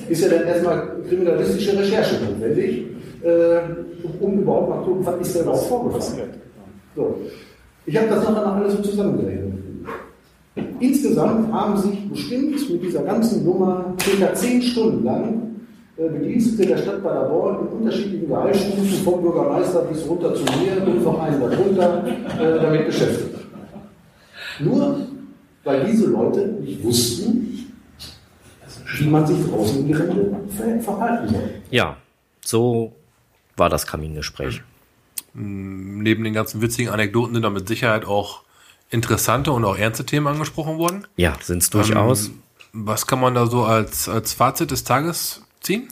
Ist 0.09 0.23
ja 0.23 0.29
dann 0.29 0.47
erstmal 0.47 0.89
kriminalistische 1.09 1.77
Recherche 1.77 2.15
notwendig, 2.25 2.85
äh, 3.25 3.59
um 4.21 4.39
überhaupt 4.39 4.69
mal 4.69 4.85
zu 4.85 5.05
was 5.05 5.21
ist 5.27 5.35
denn 5.35 5.43
überhaupt 5.43 5.67
vorgefallen. 5.67 6.31
So. 6.95 7.19
Ich 7.87 7.97
habe 7.97 8.07
das 8.07 8.23
nachher 8.23 8.47
noch 8.47 8.55
alles 8.55 8.75
so 8.75 8.83
zusammengerechnet. 8.83 9.53
Insgesamt 10.79 11.53
haben 11.53 11.77
sich 11.77 12.09
bestimmt 12.09 12.71
mit 12.71 12.83
dieser 12.85 13.03
ganzen 13.03 13.45
Nummer 13.45 13.95
circa 14.01 14.33
zehn 14.33 14.63
Stunden 14.63 15.05
lang 15.05 15.52
Bedienstete 15.97 16.67
der 16.67 16.79
Stadt 16.79 17.03
Paderborn 17.03 17.67
in 17.67 17.73
unterschiedlichen 17.79 18.29
Gehaltsstufen 18.29 19.05
vom 19.05 19.23
Bürgermeister 19.23 19.83
bis 19.83 20.07
runter 20.07 20.35
zu 20.35 20.43
mir 20.43 20.83
und 20.87 21.05
noch 21.05 21.21
einen 21.21 21.41
darunter 21.41 22.07
äh, 22.07 22.63
damit 22.63 22.87
beschäftigt. 22.87 23.37
Nur 24.61 25.07
weil 25.65 25.85
diese 25.85 26.07
Leute 26.07 26.47
nicht 26.61 26.83
wussten, 26.83 27.73
wie 28.99 29.07
man 29.07 29.27
sich 29.27 29.39
draußen 29.47 29.81
im 29.81 29.89
Gelände 29.89 30.37
ver 30.49 30.81
verhalten 30.81 31.29
soll. 31.29 31.51
Ja, 31.71 31.97
so 32.45 32.93
war 33.57 33.69
das 33.69 33.87
Kamingespräch. 33.87 34.63
Neben 35.35 36.25
den 36.25 36.35
ganzen 36.35 36.61
witzigen 36.61 36.91
Anekdoten 36.91 37.35
sind 37.35 37.43
da 37.43 37.51
mit 37.51 37.69
Sicherheit 37.69 38.05
auch 38.05 38.43
interessante 38.91 39.53
und 39.53 39.65
auch 39.65 39.79
ernste 39.79 40.05
Themen 40.05 40.27
angesprochen 40.27 40.79
worden. 40.79 41.07
Ja, 41.17 41.37
sind's 41.41 41.71
durchaus. 41.71 42.29
Ähm, 42.29 42.43
was 42.75 43.07
kann 43.07 43.21
man 43.21 43.35
da 43.35 43.47
so 43.47 43.65
als, 43.65 44.09
als 44.09 44.33
Fazit 44.33 44.71
des 44.71 44.85
Tages 44.85 45.42
ziehen? 45.63 45.89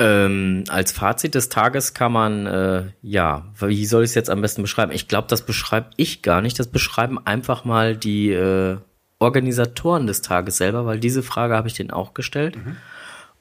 Ähm, 0.00 0.64
als 0.68 0.92
Fazit 0.92 1.34
des 1.34 1.48
Tages 1.48 1.92
kann 1.92 2.12
man, 2.12 2.46
äh, 2.46 2.84
ja, 3.02 3.46
wie 3.58 3.84
soll 3.84 4.04
ich 4.04 4.10
es 4.10 4.14
jetzt 4.14 4.30
am 4.30 4.40
besten 4.40 4.62
beschreiben? 4.62 4.92
Ich 4.92 5.08
glaube, 5.08 5.26
das 5.28 5.42
beschreibe 5.42 5.90
ich 5.96 6.22
gar 6.22 6.40
nicht. 6.40 6.58
Das 6.58 6.68
beschreiben 6.68 7.18
einfach 7.24 7.64
mal 7.64 7.96
die 7.96 8.30
äh, 8.30 8.76
Organisatoren 9.18 10.06
des 10.06 10.22
Tages 10.22 10.56
selber, 10.56 10.86
weil 10.86 11.00
diese 11.00 11.24
Frage 11.24 11.56
habe 11.56 11.66
ich 11.66 11.74
denen 11.74 11.90
auch 11.90 12.14
gestellt. 12.14 12.56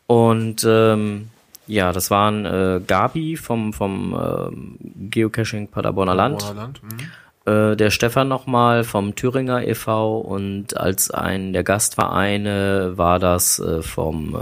Und 0.08 0.66
ähm, 0.68 1.30
ja, 1.68 1.92
das 1.92 2.10
waren 2.10 2.46
äh, 2.46 2.82
Gabi 2.86 3.36
vom, 3.36 3.74
vom 3.74 4.16
ähm, 4.20 4.78
Geocaching 5.12 5.68
Paderborner 5.68 6.16
Land, 6.16 6.40
Paderborner 6.40 6.62
Land. 6.62 6.84
Mhm. 6.84 7.12
Äh, 7.48 7.76
der 7.78 7.90
Stefan 7.92 8.28
nochmal 8.28 8.84
vom 8.84 9.16
Thüringer 9.16 9.66
e.V. 9.66 10.20
und 10.20 10.76
als 10.76 11.12
ein 11.12 11.54
der 11.54 11.64
Gastvereine 11.64 12.94
war 12.98 13.20
das 13.20 13.60
äh, 13.60 13.82
vom 13.82 14.36
äh, 14.36 14.40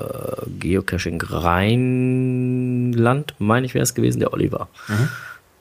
Geocaching 0.59 1.21
Rheinland, 1.21 2.55
meine 3.37 3.67
ich 3.67 3.75
wäre 3.75 3.83
es 3.83 3.93
gewesen, 3.93 4.19
der 4.19 4.33
Oliver. 4.33 4.69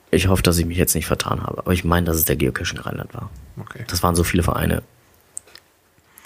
Ich 0.09 0.27
hoffe, 0.27 0.41
dass 0.41 0.57
ich 0.57 0.65
mich 0.65 0.77
jetzt 0.77 0.95
nicht 0.95 1.05
vertan 1.05 1.43
habe, 1.43 1.59
aber 1.59 1.71
ich 1.71 1.83
meine, 1.83 2.07
dass 2.07 2.15
es 2.17 2.25
der 2.25 2.35
Geocaching 2.35 2.79
Rheinland 2.79 3.13
war. 3.13 3.29
Okay. 3.61 3.83
Das 3.87 4.01
waren 4.01 4.15
so 4.15 4.23
viele 4.23 4.41
Vereine. 4.41 4.81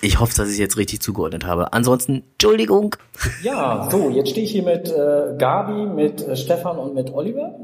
Ich 0.01 0.21
hoffe, 0.21 0.33
dass 0.35 0.47
ich 0.47 0.53
es 0.53 0.59
jetzt 0.59 0.77
richtig 0.77 1.01
zugeordnet 1.01 1.45
habe. 1.45 1.73
Ansonsten, 1.73 2.23
Entschuldigung. 2.33 2.95
Ja, 3.43 3.89
so, 3.91 4.09
jetzt 4.09 4.29
stehe 4.29 4.45
ich 4.45 4.51
hier 4.51 4.63
mit 4.63 4.89
äh, 4.89 5.35
Gabi, 5.37 5.85
mit 5.93 6.25
äh, 6.25 6.37
Stefan 6.37 6.77
und 6.77 6.95
mit 6.95 7.11
Oliver. 7.11 7.59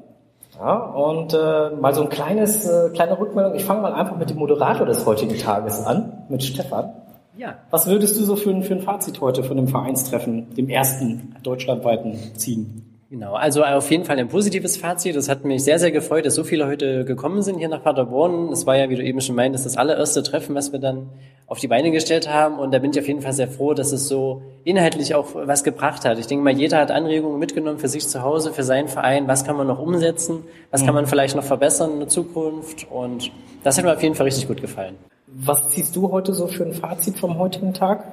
Ja, 0.58 0.76
und 0.78 1.34
äh, 1.34 1.70
mal 1.82 1.94
so 1.94 2.04
ein 2.04 2.10
kleines, 2.10 2.66
äh, 2.66 2.90
kleine 2.90 3.20
Rückmeldung. 3.20 3.56
Ich 3.56 3.66
fange 3.66 3.82
mal 3.82 3.94
einfach 3.94 4.18
mit 4.18 4.30
dem 4.30 4.38
Moderator 4.38 4.86
des 4.86 5.06
heutigen 5.06 5.38
Tages 5.38 5.86
an, 5.86 6.26
mit 6.30 6.44
Stefan. 6.44 6.94
Ja. 7.38 7.56
Was 7.70 7.88
würdest 7.88 8.20
du 8.20 8.24
so 8.24 8.36
für 8.36 8.52
ein, 8.52 8.64
für 8.64 8.74
ein 8.74 8.82
Fazit 8.82 9.20
heute 9.20 9.44
von 9.44 9.58
dem 9.58 9.68
Vereinstreffen, 9.68 10.54
dem 10.56 10.70
ersten 10.70 11.36
deutschlandweiten 11.44 12.18
ziehen? 12.36 12.85
Genau, 13.12 13.36
also 13.36 13.64
auf 13.64 13.92
jeden 13.92 14.04
Fall 14.04 14.18
ein 14.18 14.30
positives 14.30 14.78
Fazit. 14.78 15.16
Es 15.16 15.30
hat 15.30 15.46
mich 15.46 15.64
sehr, 15.64 15.78
sehr 15.78 15.92
gefreut, 15.92 16.26
dass 16.26 16.34
so 16.34 16.44
viele 16.44 16.66
heute 16.66 17.06
gekommen 17.06 17.44
sind 17.44 17.60
hier 17.60 17.70
nach 17.70 17.84
Paderborn. 17.84 18.52
Es 18.52 18.66
war 18.66 18.78
ja, 18.78 18.90
wie 18.90 18.96
du 18.96 19.04
eben 19.04 19.22
schon 19.22 19.36
meintest, 19.36 19.66
das 19.66 19.78
allererste 19.78 20.24
Treffen, 20.24 20.56
was 20.56 20.72
wir 20.72 20.80
dann 20.80 21.10
auf 21.46 21.60
die 21.60 21.68
Beine 21.68 21.92
gestellt 21.92 22.28
haben. 22.28 22.58
Und 22.58 22.74
da 22.74 22.80
bin 22.80 22.90
ich 22.90 23.00
auf 23.00 23.08
jeden 23.08 23.22
Fall 23.22 23.34
sehr 23.34 23.48
froh, 23.48 23.76
dass 23.76 23.92
es 23.92 24.08
so 24.08 24.42
inhaltlich 24.64 25.14
auch 25.14 25.36
was 25.36 25.64
gebracht 25.64 26.04
hat. 26.04 26.18
Ich 26.18 26.26
denke 26.26 26.44
mal, 26.44 26.58
jeder 26.58 26.80
hat 26.80 26.90
Anregungen 26.90 27.38
mitgenommen 27.38 27.78
für 27.78 27.90
sich 27.90 28.08
zu 28.08 28.24
Hause, 28.24 28.54
für 28.54 28.64
seinen 28.64 28.88
Verein. 28.88 29.28
Was 29.28 29.46
kann 29.46 29.56
man 29.56 29.68
noch 29.68 29.80
umsetzen? 29.80 30.44
Was 30.72 30.84
kann 30.84 30.96
man 30.96 31.06
vielleicht 31.06 31.36
noch 31.36 31.44
verbessern 31.44 31.92
in 31.92 32.00
der 32.00 32.08
Zukunft? 32.08 32.88
Und 32.90 33.32
das 33.64 33.78
hat 33.78 33.86
mir 33.86 33.94
auf 33.94 34.02
jeden 34.02 34.16
Fall 34.16 34.26
richtig 34.26 34.48
gut 34.48 34.62
gefallen. 34.62 34.96
Was 35.28 35.70
ziehst 35.70 35.96
du 35.96 36.12
heute 36.12 36.34
so 36.34 36.48
für 36.48 36.64
ein 36.64 36.74
Fazit 36.74 37.20
vom 37.20 37.38
heutigen 37.38 37.74
Tag? 37.76 38.04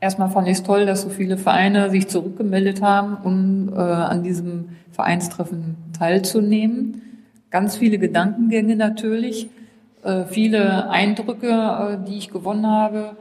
Erstmal 0.00 0.30
fand 0.30 0.46
ich 0.46 0.54
es 0.54 0.62
toll, 0.62 0.86
dass 0.86 1.02
so 1.02 1.08
viele 1.08 1.36
Vereine 1.36 1.90
sich 1.90 2.08
zurückgemeldet 2.08 2.82
haben, 2.82 3.16
um 3.24 3.68
äh, 3.74 3.80
an 3.80 4.22
diesem 4.22 4.70
Vereinstreffen 4.92 5.76
teilzunehmen. 5.98 7.02
Ganz 7.50 7.76
viele 7.76 7.98
Gedankengänge 7.98 8.76
natürlich, 8.76 9.48
äh, 10.04 10.24
viele 10.24 10.88
Eindrücke, 10.90 11.48
äh, 11.48 12.06
die 12.08 12.18
ich 12.18 12.30
gewonnen 12.30 12.66
habe, 12.66 13.16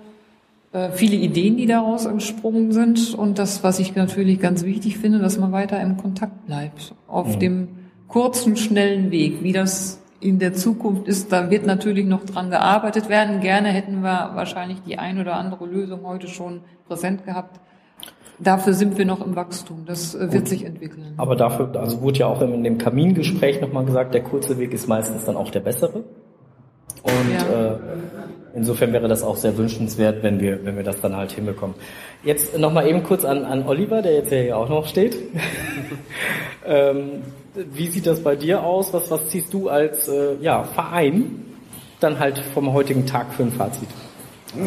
äh, 0.74 0.92
viele 0.92 1.16
Ideen, 1.16 1.58
die 1.58 1.66
daraus 1.66 2.06
entsprungen 2.06 2.72
sind 2.72 3.16
und 3.16 3.40
das, 3.40 3.64
was 3.64 3.80
ich 3.80 3.96
natürlich 3.96 4.40
ganz 4.40 4.64
wichtig 4.64 4.98
finde, 4.98 5.20
dass 5.20 5.40
man 5.40 5.52
weiter 5.52 5.82
im 5.82 5.98
Kontakt 5.98 6.46
bleibt, 6.46 6.94
auf 7.08 7.40
dem 7.40 7.70
kurzen, 8.08 8.56
schnellen 8.56 9.10
Weg, 9.10 9.42
wie 9.42 9.54
das 9.54 10.00
in 10.20 10.40
der 10.40 10.54
Zukunft 10.54 11.08
ist, 11.08 11.32
da 11.32 11.50
wird 11.50 11.66
natürlich 11.66 12.06
noch 12.06 12.26
dran 12.26 12.50
gearbeitet 12.50 13.10
werden. 13.10 13.40
Gerne 13.40 13.70
hätten 13.70 14.02
wir 14.02 14.32
wahrscheinlich 14.34 14.82
die 14.82 14.98
ein 14.98 15.20
oder 15.20 15.36
andere 15.36 15.66
Lösung 15.66 16.06
heute 16.06 16.28
schon 16.28 16.62
präsent 16.88 17.26
gehabt. 17.26 17.60
Dafür 18.40 18.74
sind 18.74 18.98
wir 18.98 19.06
noch 19.06 19.26
im 19.26 19.36
Wachstum. 19.36 19.86
Das 19.86 20.14
äh, 20.14 20.32
wird 20.32 20.48
sich 20.48 20.64
entwickeln. 20.64 21.14
Aber 21.18 21.36
dafür, 21.36 21.76
also 21.76 22.02
wurde 22.02 22.20
ja 22.20 22.28
auch 22.28 22.42
in 22.42 22.64
dem 22.64 22.78
Kamingespräch 22.78 23.62
nochmal 23.62 23.86
gesagt, 23.86 24.14
der 24.14 24.22
kurze 24.24 24.58
Weg 24.60 24.74
ist 24.74 24.88
meistens 24.88 25.26
dann 25.26 25.36
auch 25.36 25.50
der 25.50 25.62
bessere. 25.62 26.04
Und 27.04 27.32
Ja. 27.34 27.72
äh, 27.74 27.78
insofern 28.54 28.94
wäre 28.94 29.08
das 29.08 29.24
auch 29.24 29.38
sehr 29.38 29.58
wünschenswert, 29.58 30.22
wenn 30.24 30.40
wir, 30.40 30.64
wenn 30.66 30.76
wir 30.76 30.84
das 30.84 31.02
dann 31.02 31.16
halt 31.16 31.32
hinbekommen. 31.32 31.76
Jetzt 32.24 32.58
nochmal 32.58 32.88
eben 32.88 33.04
kurz 33.04 33.26
an, 33.26 33.44
an 33.44 33.66
Oliver, 33.68 34.02
der 34.02 34.14
jetzt 34.14 34.30
hier 34.30 34.58
auch 34.58 34.70
noch 34.70 34.88
steht. 34.88 35.16
ähm, 36.66 37.24
wie 37.74 37.90
sieht 37.90 38.08
das 38.08 38.22
bei 38.22 38.36
dir 38.36 38.64
aus? 38.64 38.94
Was, 38.94 39.10
was 39.10 39.28
ziehst 39.30 39.54
du 39.54 39.70
als 39.70 40.08
äh, 40.08 40.36
ja, 40.42 40.64
Verein 40.64 41.46
dann 42.00 42.20
halt 42.20 42.40
vom 42.54 42.74
heutigen 42.74 43.06
Tag 43.06 43.34
für 43.34 43.44
ein 43.44 43.52
Fazit? 43.52 43.90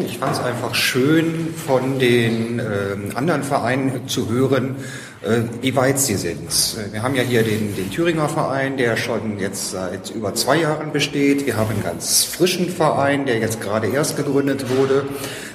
Ich 0.05 0.19
fand 0.19 0.33
es 0.33 0.39
einfach 0.39 0.75
schön, 0.75 1.53
von 1.55 1.97
den 1.97 2.59
ähm, 2.59 3.11
anderen 3.15 3.43
Vereinen 3.43 4.07
zu 4.07 4.29
hören, 4.29 4.75
äh, 5.21 5.41
wie 5.61 5.75
weit 5.75 5.99
sie 5.99 6.15
sind. 6.15 6.49
Äh, 6.49 6.93
Wir 6.93 7.03
haben 7.03 7.15
ja 7.15 7.23
hier 7.23 7.43
den, 7.43 7.75
den 7.75 7.89
Thüringer 7.89 8.29
Verein, 8.29 8.77
der 8.77 8.95
schon 8.95 9.39
jetzt 9.39 9.71
seit 9.71 10.11
über 10.11 10.35
zwei 10.35 10.57
Jahren 10.57 10.91
besteht. 10.91 11.45
Wir 11.45 11.57
haben 11.57 11.71
einen 11.71 11.83
ganz 11.83 12.23
frischen 12.23 12.69
Verein, 12.69 13.25
der 13.25 13.39
jetzt 13.39 13.59
gerade 13.59 13.87
erst 13.87 14.17
gegründet 14.17 14.65
wurde. 14.77 15.05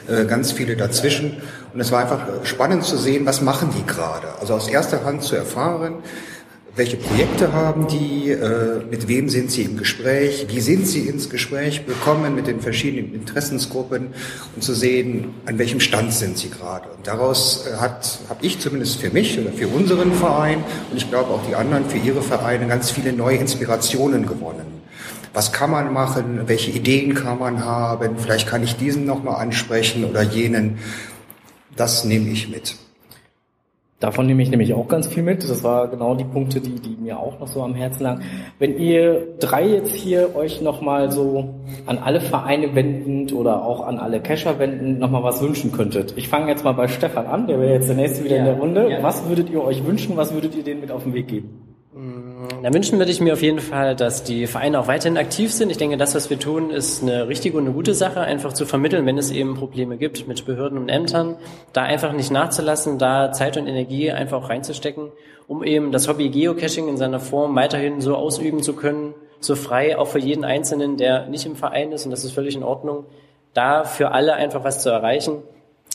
Äh, 0.08 0.24
ganz 0.26 0.52
viele 0.52 0.76
dazwischen. 0.76 1.42
Und 1.72 1.80
es 1.80 1.92
war 1.92 2.00
einfach 2.02 2.28
äh, 2.28 2.46
spannend 2.46 2.84
zu 2.84 2.96
sehen, 2.96 3.26
was 3.26 3.40
machen 3.40 3.70
die 3.76 3.86
gerade. 3.86 4.28
Also 4.40 4.54
aus 4.54 4.68
erster 4.68 5.04
Hand 5.04 5.22
zu 5.22 5.36
erfahren, 5.36 6.02
welche 6.76 6.98
Projekte 6.98 7.54
haben 7.54 7.86
die? 7.88 8.30
Äh, 8.30 8.84
mit 8.90 9.08
wem 9.08 9.30
sind 9.30 9.50
sie 9.50 9.62
im 9.62 9.78
Gespräch? 9.78 10.46
Wie 10.48 10.60
sind 10.60 10.86
sie 10.86 11.08
ins 11.08 11.30
Gespräch 11.30 11.86
gekommen 11.86 12.34
mit 12.34 12.46
den 12.46 12.60
verschiedenen 12.60 13.14
Interessensgruppen? 13.14 14.08
Und 14.54 14.62
zu 14.62 14.74
sehen, 14.74 15.34
an 15.46 15.58
welchem 15.58 15.80
Stand 15.80 16.12
sind 16.12 16.36
sie 16.36 16.50
gerade. 16.50 16.88
Und 16.90 17.06
daraus 17.06 17.66
äh, 17.66 17.76
hat, 17.76 18.18
habe 18.28 18.44
ich 18.44 18.58
zumindest 18.60 19.00
für 19.00 19.10
mich 19.10 19.38
oder 19.38 19.52
für 19.52 19.68
unseren 19.68 20.12
Verein 20.12 20.62
und 20.90 20.96
ich 20.96 21.08
glaube 21.08 21.32
auch 21.32 21.46
die 21.48 21.54
anderen 21.54 21.88
für 21.88 21.98
ihre 21.98 22.22
Vereine 22.22 22.66
ganz 22.66 22.90
viele 22.90 23.12
neue 23.12 23.38
Inspirationen 23.38 24.26
gewonnen. 24.26 24.82
Was 25.32 25.52
kann 25.52 25.70
man 25.70 25.92
machen? 25.92 26.42
Welche 26.46 26.70
Ideen 26.70 27.14
kann 27.14 27.38
man 27.38 27.64
haben? 27.64 28.18
Vielleicht 28.18 28.48
kann 28.48 28.62
ich 28.62 28.76
diesen 28.76 29.06
nochmal 29.06 29.36
ansprechen 29.36 30.04
oder 30.04 30.22
jenen. 30.22 30.78
Das 31.74 32.04
nehme 32.04 32.28
ich 32.30 32.48
mit. 32.48 32.76
Davon 33.98 34.26
nehme 34.26 34.42
ich 34.42 34.50
nämlich 34.50 34.74
auch 34.74 34.88
ganz 34.88 35.06
viel 35.06 35.22
mit. 35.22 35.42
Das 35.42 35.64
war 35.64 35.88
genau 35.88 36.14
die 36.14 36.24
Punkte, 36.24 36.60
die, 36.60 36.74
die 36.80 36.96
mir 37.00 37.18
auch 37.18 37.40
noch 37.40 37.48
so 37.48 37.62
am 37.62 37.74
Herzen 37.74 38.02
lagen. 38.02 38.22
Wenn 38.58 38.78
ihr 38.78 39.36
drei 39.40 39.66
jetzt 39.66 39.94
hier 39.94 40.36
euch 40.36 40.60
nochmal 40.60 41.10
so 41.10 41.54
an 41.86 41.96
alle 41.96 42.20
Vereine 42.20 42.74
wendend 42.74 43.32
oder 43.32 43.64
auch 43.64 43.86
an 43.86 43.98
alle 43.98 44.20
Cacher 44.20 44.58
wendend 44.58 44.98
nochmal 44.98 45.22
was 45.22 45.40
wünschen 45.40 45.72
könntet. 45.72 46.12
Ich 46.16 46.28
fange 46.28 46.48
jetzt 46.50 46.62
mal 46.62 46.72
bei 46.72 46.88
Stefan 46.88 47.26
an, 47.26 47.46
der 47.46 47.58
wäre 47.58 47.72
jetzt 47.72 47.88
der 47.88 47.96
nächste 47.96 48.22
wieder 48.22 48.36
in 48.36 48.44
der 48.44 48.58
Runde. 48.58 48.98
Was 49.00 49.26
würdet 49.28 49.48
ihr 49.48 49.64
euch 49.64 49.84
wünschen? 49.86 50.16
Was 50.16 50.34
würdet 50.34 50.54
ihr 50.54 50.62
denen 50.62 50.82
mit 50.82 50.92
auf 50.92 51.04
den 51.04 51.14
Weg 51.14 51.28
geben? 51.28 51.65
Da 52.62 52.74
wünschen 52.74 52.98
würde 52.98 53.10
ich 53.10 53.20
mir 53.20 53.32
auf 53.32 53.40
jeden 53.40 53.60
Fall, 53.60 53.96
dass 53.96 54.22
die 54.22 54.46
Vereine 54.46 54.78
auch 54.78 54.88
weiterhin 54.88 55.16
aktiv 55.16 55.54
sind. 55.54 55.70
Ich 55.70 55.78
denke, 55.78 55.96
das, 55.96 56.14
was 56.14 56.28
wir 56.28 56.38
tun, 56.38 56.70
ist 56.70 57.02
eine 57.02 57.28
richtige 57.28 57.56
und 57.56 57.64
eine 57.64 57.72
gute 57.72 57.94
Sache, 57.94 58.20
einfach 58.20 58.52
zu 58.52 58.66
vermitteln, 58.66 59.06
wenn 59.06 59.16
es 59.16 59.30
eben 59.30 59.54
Probleme 59.54 59.96
gibt 59.96 60.28
mit 60.28 60.44
Behörden 60.44 60.76
und 60.76 60.90
Ämtern, 60.90 61.36
da 61.72 61.84
einfach 61.84 62.12
nicht 62.12 62.30
nachzulassen, 62.30 62.98
da 62.98 63.32
Zeit 63.32 63.56
und 63.56 63.66
Energie 63.66 64.10
einfach 64.10 64.42
auch 64.42 64.50
reinzustecken, 64.50 65.12
um 65.48 65.64
eben 65.64 65.92
das 65.92 66.08
Hobby 66.08 66.28
Geocaching 66.28 66.88
in 66.88 66.98
seiner 66.98 67.20
Form 67.20 67.54
weiterhin 67.56 68.02
so 68.02 68.16
ausüben 68.16 68.62
zu 68.62 68.74
können, 68.74 69.14
so 69.40 69.54
frei, 69.54 69.96
auch 69.96 70.08
für 70.08 70.18
jeden 70.18 70.44
Einzelnen, 70.44 70.98
der 70.98 71.28
nicht 71.28 71.46
im 71.46 71.56
Verein 71.56 71.92
ist, 71.92 72.04
und 72.04 72.10
das 72.10 72.22
ist 72.22 72.32
völlig 72.32 72.54
in 72.54 72.62
Ordnung, 72.62 73.06
da 73.54 73.84
für 73.84 74.10
alle 74.10 74.34
einfach 74.34 74.62
was 74.62 74.82
zu 74.82 74.90
erreichen. 74.90 75.42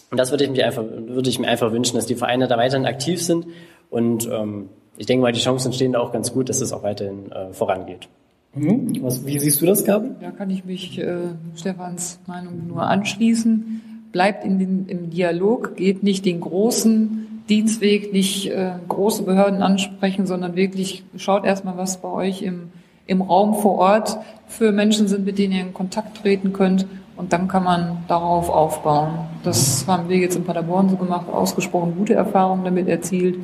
Und 0.09 0.17
das 0.17 0.31
würde 0.31 0.45
ich, 0.45 0.49
mich 0.49 0.63
einfach, 0.63 0.83
würde 0.83 1.29
ich 1.29 1.37
mir 1.37 1.47
einfach 1.47 1.71
wünschen, 1.71 1.97
dass 1.97 2.07
die 2.07 2.15
Vereine 2.15 2.47
da 2.47 2.57
weiterhin 2.57 2.87
aktiv 2.87 3.21
sind 3.21 3.45
und 3.91 4.27
ähm, 4.27 4.69
ich 5.01 5.07
denke 5.07 5.23
mal, 5.23 5.31
die 5.31 5.39
Chancen 5.39 5.73
stehen 5.73 5.93
da 5.93 5.99
auch 5.99 6.11
ganz 6.11 6.31
gut, 6.31 6.47
dass 6.47 6.61
es 6.61 6.71
auch 6.71 6.83
weiterhin 6.83 7.31
äh, 7.31 7.51
vorangeht. 7.53 8.07
Mhm. 8.53 9.01
Was, 9.01 9.25
wie 9.25 9.39
siehst 9.39 9.59
du 9.59 9.65
das, 9.65 9.83
Gabi? 9.83 10.11
Da 10.21 10.29
kann 10.29 10.51
ich 10.51 10.63
mich 10.63 10.99
äh, 10.99 11.15
Stefans 11.55 12.19
Meinung 12.27 12.67
nur 12.67 12.83
anschließen. 12.83 13.81
Bleibt 14.11 14.45
in 14.45 14.59
den, 14.59 14.85
im 14.87 15.09
Dialog, 15.09 15.75
geht 15.75 16.03
nicht 16.03 16.23
den 16.25 16.39
großen 16.39 17.43
Dienstweg, 17.49 18.13
nicht 18.13 18.51
äh, 18.51 18.73
große 18.87 19.23
Behörden 19.23 19.63
ansprechen, 19.63 20.27
sondern 20.27 20.55
wirklich 20.55 21.03
schaut 21.17 21.45
erstmal, 21.45 21.77
was 21.77 21.99
bei 21.99 22.09
euch 22.09 22.43
im, 22.43 22.69
im 23.07 23.23
Raum 23.23 23.55
vor 23.55 23.79
Ort 23.79 24.19
für 24.45 24.71
Menschen 24.71 25.07
sind, 25.07 25.25
mit 25.25 25.39
denen 25.39 25.53
ihr 25.53 25.61
in 25.61 25.73
Kontakt 25.73 26.21
treten 26.21 26.53
könnt. 26.53 26.85
Und 27.17 27.33
dann 27.33 27.47
kann 27.47 27.63
man 27.63 28.03
darauf 28.07 28.51
aufbauen. 28.51 29.13
Das 29.43 29.83
haben 29.87 30.09
wir 30.09 30.17
jetzt 30.17 30.35
in 30.35 30.43
Paderborn 30.43 30.89
so 30.89 30.95
gemacht, 30.95 31.25
ausgesprochen 31.27 31.95
gute 31.97 32.13
Erfahrungen 32.13 32.63
damit 32.65 32.87
erzielt. 32.87 33.39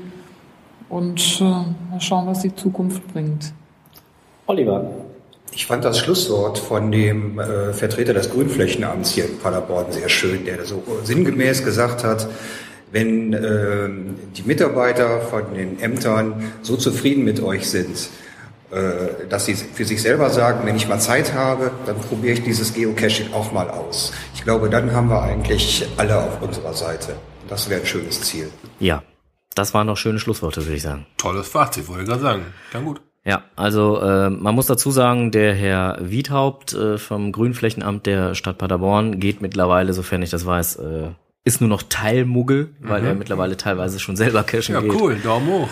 Und 0.90 1.42
äh, 1.42 1.44
mal 1.44 2.00
schauen, 2.00 2.28
was 2.28 2.42
die 2.42 2.56
Zukunft 2.56 3.06
bringt. 3.14 3.54
Oliver. 4.48 4.90
Ich 5.52 5.66
fand 5.66 5.84
das 5.84 6.00
Schlusswort 6.00 6.58
von 6.58 6.92
dem 6.92 7.40
äh, 7.40 7.74
Vertreter 7.74 8.14
des 8.14 8.30
Grünflächenamts 8.30 9.12
hier 9.12 9.26
in 9.26 9.40
Paderborn 9.40 9.92
sehr 9.92 10.10
schön, 10.10 10.46
der 10.46 10.66
so 10.66 10.84
sinngemäß 11.04 11.64
gesagt 11.64 12.04
hat, 12.04 12.28
wenn 12.92 13.34
äh, 13.34 13.90
die 14.36 14.44
Mitarbeiter 14.44 15.22
von 15.22 15.54
den 15.54 15.80
Ämtern 15.80 16.52
so 16.62 16.78
zufrieden 16.78 17.26
mit 17.26 17.42
euch 17.42 17.70
sind, 17.70 18.10
äh, 18.72 19.28
dass 19.30 19.46
sie 19.46 19.56
für 19.56 19.84
sich 19.84 20.02
selber 20.02 20.30
sagen, 20.30 20.66
wenn 20.66 20.76
ich 20.76 20.88
mal 20.88 21.00
Zeit 21.00 21.34
habe, 21.34 21.72
dann 21.86 21.98
probiere 21.98 22.34
ich 22.34 22.44
dieses 22.44 22.74
Geocaching 22.74 23.34
auch 23.34 23.52
mal 23.52 23.70
aus. 23.70 24.14
Ich 24.36 24.44
glaube, 24.44 24.70
dann 24.70 24.94
haben 24.94 25.10
wir 25.10 25.22
eigentlich 25.22 25.86
alle 25.98 26.18
auf 26.18 26.42
unserer 26.42 26.74
Seite. 26.74 27.16
Das 27.50 27.70
wäre 27.70 27.82
ein 27.82 27.88
schönes 27.88 28.22
Ziel. 28.22 28.50
Ja, 28.80 29.02
das 29.58 29.74
waren 29.74 29.88
noch 29.88 29.98
schöne 29.98 30.20
Schlussworte, 30.20 30.64
würde 30.66 30.76
ich 30.76 30.82
sagen. 30.84 31.06
Tolles 31.18 31.48
Fazit, 31.48 31.88
wollte 31.88 32.04
ich 32.04 32.08
gerade 32.10 32.22
sagen. 32.22 32.46
Dann 32.74 32.86
gut. 32.86 33.02
Ja, 33.26 33.44
also 33.58 34.00
äh, 34.00 34.30
man 34.30 34.56
muss 34.56 34.68
dazu 34.68 34.90
sagen, 34.92 35.32
der 35.32 35.54
Herr 35.54 35.98
Wiedhaupt 36.02 36.74
äh, 36.74 36.98
vom 36.98 37.32
Grünflächenamt 37.34 38.06
der 38.06 38.36
Stadt 38.36 38.58
Paderborn 38.58 39.20
geht 39.20 39.42
mittlerweile, 39.42 39.92
sofern 39.94 40.22
ich 40.22 40.30
das 40.30 40.46
weiß, 40.46 40.78
äh, 40.78 41.10
ist 41.44 41.60
nur 41.60 41.70
noch 41.70 41.84
Teilmuggel, 41.84 42.74
weil 42.80 43.02
Mhm. 43.02 43.08
er 43.08 43.16
mittlerweile 43.16 43.58
teilweise 43.58 44.00
schon 44.00 44.16
selber 44.16 44.44
cashen 44.44 44.76
Ja, 44.76 44.82
geht. 44.82 44.94
cool. 44.94 45.16
Daumen 45.18 45.48
hoch. 45.48 45.70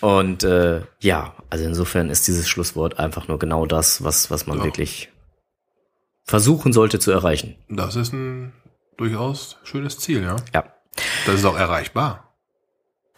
Und 0.00 0.42
äh, 0.44 0.82
ja, 1.00 1.34
also 1.50 1.64
insofern 1.64 2.08
ist 2.10 2.26
dieses 2.28 2.48
Schlusswort 2.48 2.98
einfach 2.98 3.28
nur 3.28 3.38
genau 3.38 3.66
das, 3.66 4.02
was, 4.04 4.30
was 4.30 4.46
man 4.46 4.58
Ja. 4.58 4.64
wirklich 4.64 5.08
versuchen 6.24 6.72
sollte 6.72 6.98
zu 6.98 7.10
erreichen. 7.10 7.56
Das 7.68 7.96
ist 7.96 8.12
ein 8.12 8.52
durchaus 8.96 9.56
schönes 9.64 9.98
Ziel, 9.98 10.22
ja. 10.22 10.36
Ja. 10.54 10.64
Das 11.26 11.36
ist 11.36 11.44
auch 11.44 11.56
erreichbar. 11.58 12.27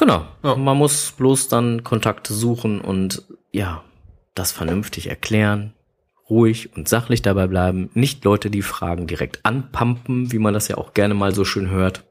Genau. 0.00 0.26
Ja. 0.42 0.54
Man 0.56 0.78
muss 0.78 1.12
bloß 1.12 1.48
dann 1.48 1.84
Kontakte 1.84 2.32
suchen 2.32 2.80
und 2.80 3.22
ja, 3.52 3.84
das 4.34 4.50
vernünftig 4.50 5.08
erklären, 5.08 5.74
ruhig 6.30 6.74
und 6.74 6.88
sachlich 6.88 7.20
dabei 7.20 7.46
bleiben. 7.46 7.90
Nicht 7.92 8.24
Leute, 8.24 8.48
die 8.50 8.62
Fragen 8.62 9.06
direkt 9.06 9.44
anpumpen, 9.44 10.32
wie 10.32 10.38
man 10.38 10.54
das 10.54 10.68
ja 10.68 10.78
auch 10.78 10.94
gerne 10.94 11.12
mal 11.12 11.34
so 11.34 11.44
schön 11.44 11.68
hört. 11.68 12.04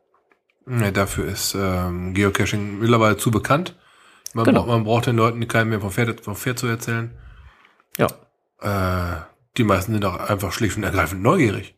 Ja, 0.69 0.91
dafür 0.91 1.25
ist 1.25 1.55
ähm, 1.59 2.13
Geocaching 2.13 2.77
mittlerweile 2.77 3.17
zu 3.17 3.31
bekannt. 3.31 3.75
Man, 4.35 4.45
Genau. 4.45 4.59
braucht, 4.59 4.69
man 4.69 4.83
braucht 4.83 5.07
den 5.07 5.15
Leuten 5.17 5.47
keinen 5.47 5.71
mehr 5.71 5.81
vom 5.81 5.89
Pferd, 5.89 6.21
vom 6.21 6.35
Pferd 6.35 6.59
zu 6.59 6.67
erzählen. 6.67 7.09
Ja. 7.97 8.05
Äh, 8.61 9.21
die 9.57 9.63
meisten 9.63 9.93
sind 9.93 10.05
auch 10.05 10.19
einfach 10.19 10.51
schlicht 10.51 10.77
und 10.77 10.83
ergreifend 10.83 11.23
neugierig. 11.23 11.75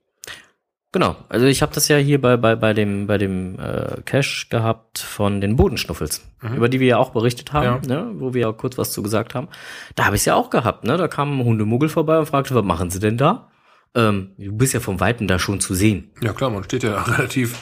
Genau. 0.93 1.15
Also 1.29 1.45
ich 1.45 1.61
habe 1.61 1.73
das 1.73 1.87
ja 1.87 1.95
hier 1.97 2.19
bei 2.19 2.35
bei 2.35 2.55
bei 2.57 2.73
dem 2.73 3.07
bei 3.07 3.17
dem 3.17 3.57
äh, 3.59 4.01
Cache 4.03 4.47
gehabt 4.49 4.99
von 4.99 5.39
den 5.39 5.55
Bodenschnuffels, 5.55 6.21
Mhm. 6.41 6.55
über 6.55 6.67
die 6.69 6.79
wir 6.81 6.87
ja 6.87 6.97
auch 6.97 7.11
berichtet 7.11 7.53
haben, 7.53 7.87
Ja. 7.87 8.03
ne, 8.03 8.11
wo 8.15 8.33
wir 8.33 8.41
ja 8.41 8.51
kurz 8.51 8.77
was 8.77 8.91
zu 8.91 9.01
gesagt 9.01 9.33
haben. 9.35 9.47
Da 9.95 10.05
habe 10.05 10.15
ich 10.17 10.23
es 10.23 10.25
ja 10.25 10.35
auch 10.35 10.49
gehabt, 10.49 10.83
ne? 10.83 10.97
Da 10.97 11.07
kam 11.07 11.39
ein 11.39 11.45
Hundemuggel 11.45 11.87
vorbei 11.87 12.19
und 12.19 12.25
fragte, 12.25 12.53
was 12.55 12.65
machen 12.65 12.89
Sie 12.89 12.99
denn 12.99 13.17
da? 13.17 13.47
Ähm, 13.95 14.31
du 14.37 14.51
bist 14.53 14.73
ja 14.73 14.79
vom 14.79 14.99
Weiten 14.99 15.27
da 15.27 15.37
schon 15.39 15.59
zu 15.59 15.73
sehen. 15.75 16.11
Ja 16.21 16.33
klar, 16.33 16.49
man 16.49 16.63
steht 16.63 16.83
ja 16.83 17.01
relativ 17.03 17.57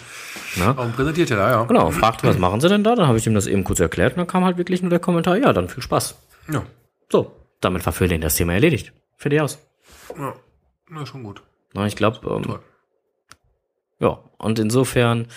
Ne? 0.55 0.73
und 0.73 0.95
präsentiert 0.95 1.29
ja 1.29 1.35
da, 1.35 1.49
ja. 1.51 1.63
Genau, 1.65 1.87
und 1.87 1.93
fragte, 1.93 2.25
was 2.27 2.37
machen 2.39 2.59
Sie 2.61 2.69
denn 2.69 2.83
da? 2.83 2.95
Dann 2.95 3.07
habe 3.07 3.17
ich 3.19 3.27
ihm 3.27 3.33
das 3.35 3.45
eben 3.45 3.63
kurz 3.63 3.79
erklärt 3.79 4.13
und 4.13 4.17
dann 4.19 4.27
kam 4.27 4.43
halt 4.45 4.57
wirklich 4.57 4.81
nur 4.81 4.89
der 4.89 4.99
Kommentar, 4.99 5.37
ja, 5.37 5.53
dann 5.53 5.69
viel 5.69 5.83
Spaß. 5.83 6.15
Ja, 6.51 6.63
So, 7.11 7.31
damit 7.61 7.85
war 7.85 7.93
für 7.93 8.07
den 8.07 8.21
das 8.21 8.35
Thema 8.35 8.53
erledigt. 8.53 8.91
Fertig 9.17 9.41
aus. 9.41 9.59
ja. 10.17 10.33
Na, 10.89 11.05
schon 11.05 11.23
gut. 11.23 11.43
Na, 11.73 11.85
ich 11.85 11.95
glaube, 11.95 12.17
ähm, 12.27 12.43
Toll. 12.43 12.59
Ja, 13.99 14.19
und 14.37 14.59
insofern, 14.59 15.27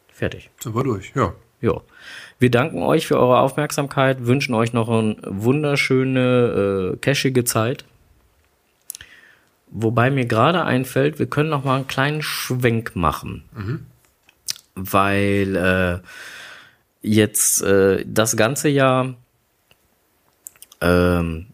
fertig. 0.09 0.49
Sind 0.59 0.75
wir 0.75 0.85
durch, 0.85 1.13
ja. 1.15 1.35
Ja. 1.61 1.83
Wir 2.39 2.51
danken 2.51 2.83
euch 2.83 3.07
für 3.07 3.19
eure 3.19 3.41
Aufmerksamkeit, 3.41 4.25
wünschen 4.25 4.55
euch 4.55 4.73
noch 4.73 4.89
eine 4.89 5.19
wunderschöne, 5.23 6.95
äh, 6.95 6.97
cachige 6.97 7.45
Zeit. 7.45 7.85
Wobei 9.67 10.11
mir 10.11 10.25
gerade 10.25 10.65
einfällt, 10.65 11.19
wir 11.19 11.27
können 11.27 11.51
noch 11.51 11.65
mal 11.65 11.77
einen 11.77 11.89
kleinen 11.89 12.23
Schwenk 12.23 12.97
machen. 12.97 13.45
Weil 14.77 15.57
äh, 15.57 16.07
jetzt 17.03 17.63
äh, 17.63 18.05
das 18.07 18.37
ganze 18.37 18.69
Jahr 18.69 19.15
ähm, 20.81 21.47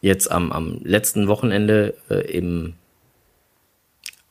jetzt 0.00 0.30
am, 0.30 0.52
am 0.52 0.80
letzten 0.82 1.28
Wochenende 1.28 1.94
äh, 2.10 2.20
im 2.36 2.74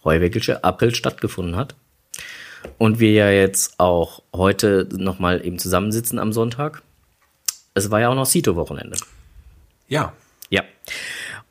Heuwegelsche 0.03 0.63
April 0.63 0.93
stattgefunden 0.93 1.55
hat. 1.55 1.75
Und 2.77 2.99
wir 2.99 3.11
ja 3.11 3.29
jetzt 3.29 3.79
auch 3.79 4.23
heute 4.33 4.87
nochmal 4.91 5.45
eben 5.45 5.59
zusammensitzen 5.59 6.19
am 6.19 6.33
Sonntag. 6.33 6.81
Es 7.73 7.91
war 7.91 7.99
ja 7.99 8.09
auch 8.09 8.15
noch 8.15 8.25
Sito-Wochenende. 8.25 8.97
Ja. 9.87 10.13
Ja. 10.49 10.63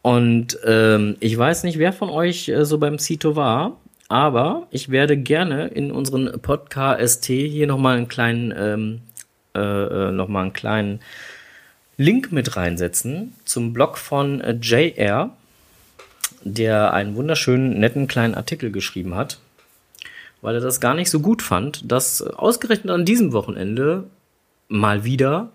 Und 0.03 0.59
ähm, 0.65 1.17
ich 1.21 1.37
weiß 1.37 1.65
nicht, 1.65 1.79
wer 1.79 1.93
von 1.93 2.11
euch 2.11 2.49
äh, 2.49 2.65
so 2.65 2.79
beim 2.79 2.99
Sito 2.99 3.37
war, 3.37 3.81
aber 4.09 4.67
ich 4.71 4.91
werde 4.91 5.17
gerne 5.17 5.69
in 5.69 5.91
unseren 5.91 6.41
Podcast 6.41 7.25
hier 7.25 7.67
nochmal 7.67 7.97
einen 7.97 8.09
kleinen, 8.09 8.53
ähm, 8.57 9.01
äh, 9.55 9.61
äh, 10.09 10.13
noch 10.13 10.29
mal 10.29 10.43
einen 10.43 10.53
kleinen 10.53 11.01
Link 11.97 12.33
mit 12.33 12.57
reinsetzen 12.57 13.33
zum 13.45 13.73
Blog 13.73 13.99
von 13.99 14.41
äh, 14.41 14.53
JR, 14.61 15.31
der 16.43 16.93
einen 16.93 17.15
wunderschönen, 17.15 17.79
netten 17.79 18.07
kleinen 18.07 18.35
Artikel 18.35 18.71
geschrieben 18.71 19.15
hat, 19.15 19.39
weil 20.43 20.57
er 20.57 20.61
das 20.61 20.81
gar 20.81 20.95
nicht 20.95 21.11
so 21.11 21.21
gut 21.21 21.41
fand, 21.41 21.91
dass 21.91 22.21
ausgerechnet 22.21 22.93
an 22.93 23.05
diesem 23.05 23.33
Wochenende 23.33 24.05
mal 24.69 25.05
wieder 25.05 25.51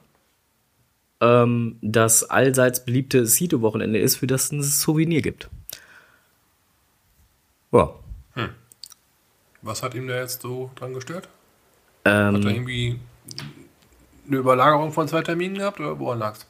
ähm, 1.21 1.77
das 1.81 2.29
allseits 2.29 2.85
beliebte 2.85 3.25
Sito-Wochenende 3.25 3.99
ist, 3.99 4.17
für 4.17 4.27
das 4.27 4.45
es 4.45 4.51
ein 4.51 4.63
Souvenir 4.63 5.21
gibt. 5.21 5.49
Ja. 7.71 7.93
Was 9.61 9.83
hat 9.83 9.93
ihm 9.95 10.07
da 10.07 10.15
jetzt 10.19 10.41
so 10.41 10.71
dran 10.75 10.93
gestört? 10.93 11.25
Hat 12.05 12.13
er 12.13 12.29
Ähm, 12.29 12.41
irgendwie 12.47 12.99
eine 14.27 14.37
Überlagerung 14.37 14.91
von 14.91 15.07
zwei 15.07 15.21
Terminen 15.21 15.55
gehabt 15.57 15.79
oder 15.79 15.99
woran 15.99 16.19
lag's? 16.19 16.45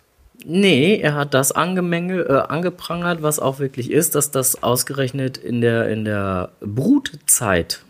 nee, 0.46 0.96
er 1.00 1.16
hat 1.16 1.34
das 1.34 1.52
angemenge, 1.52 2.22
äh, 2.22 2.40
angeprangert, 2.48 3.22
was 3.22 3.40
auch 3.40 3.60
wirklich 3.60 3.92
ist, 3.92 4.16
dass 4.16 4.32
das 4.32 4.64
ausgerechnet 4.64 5.38
in 5.38 5.60
der, 5.60 5.90
in 5.90 6.06
der 6.06 6.52
Brutzeit, 6.62 7.84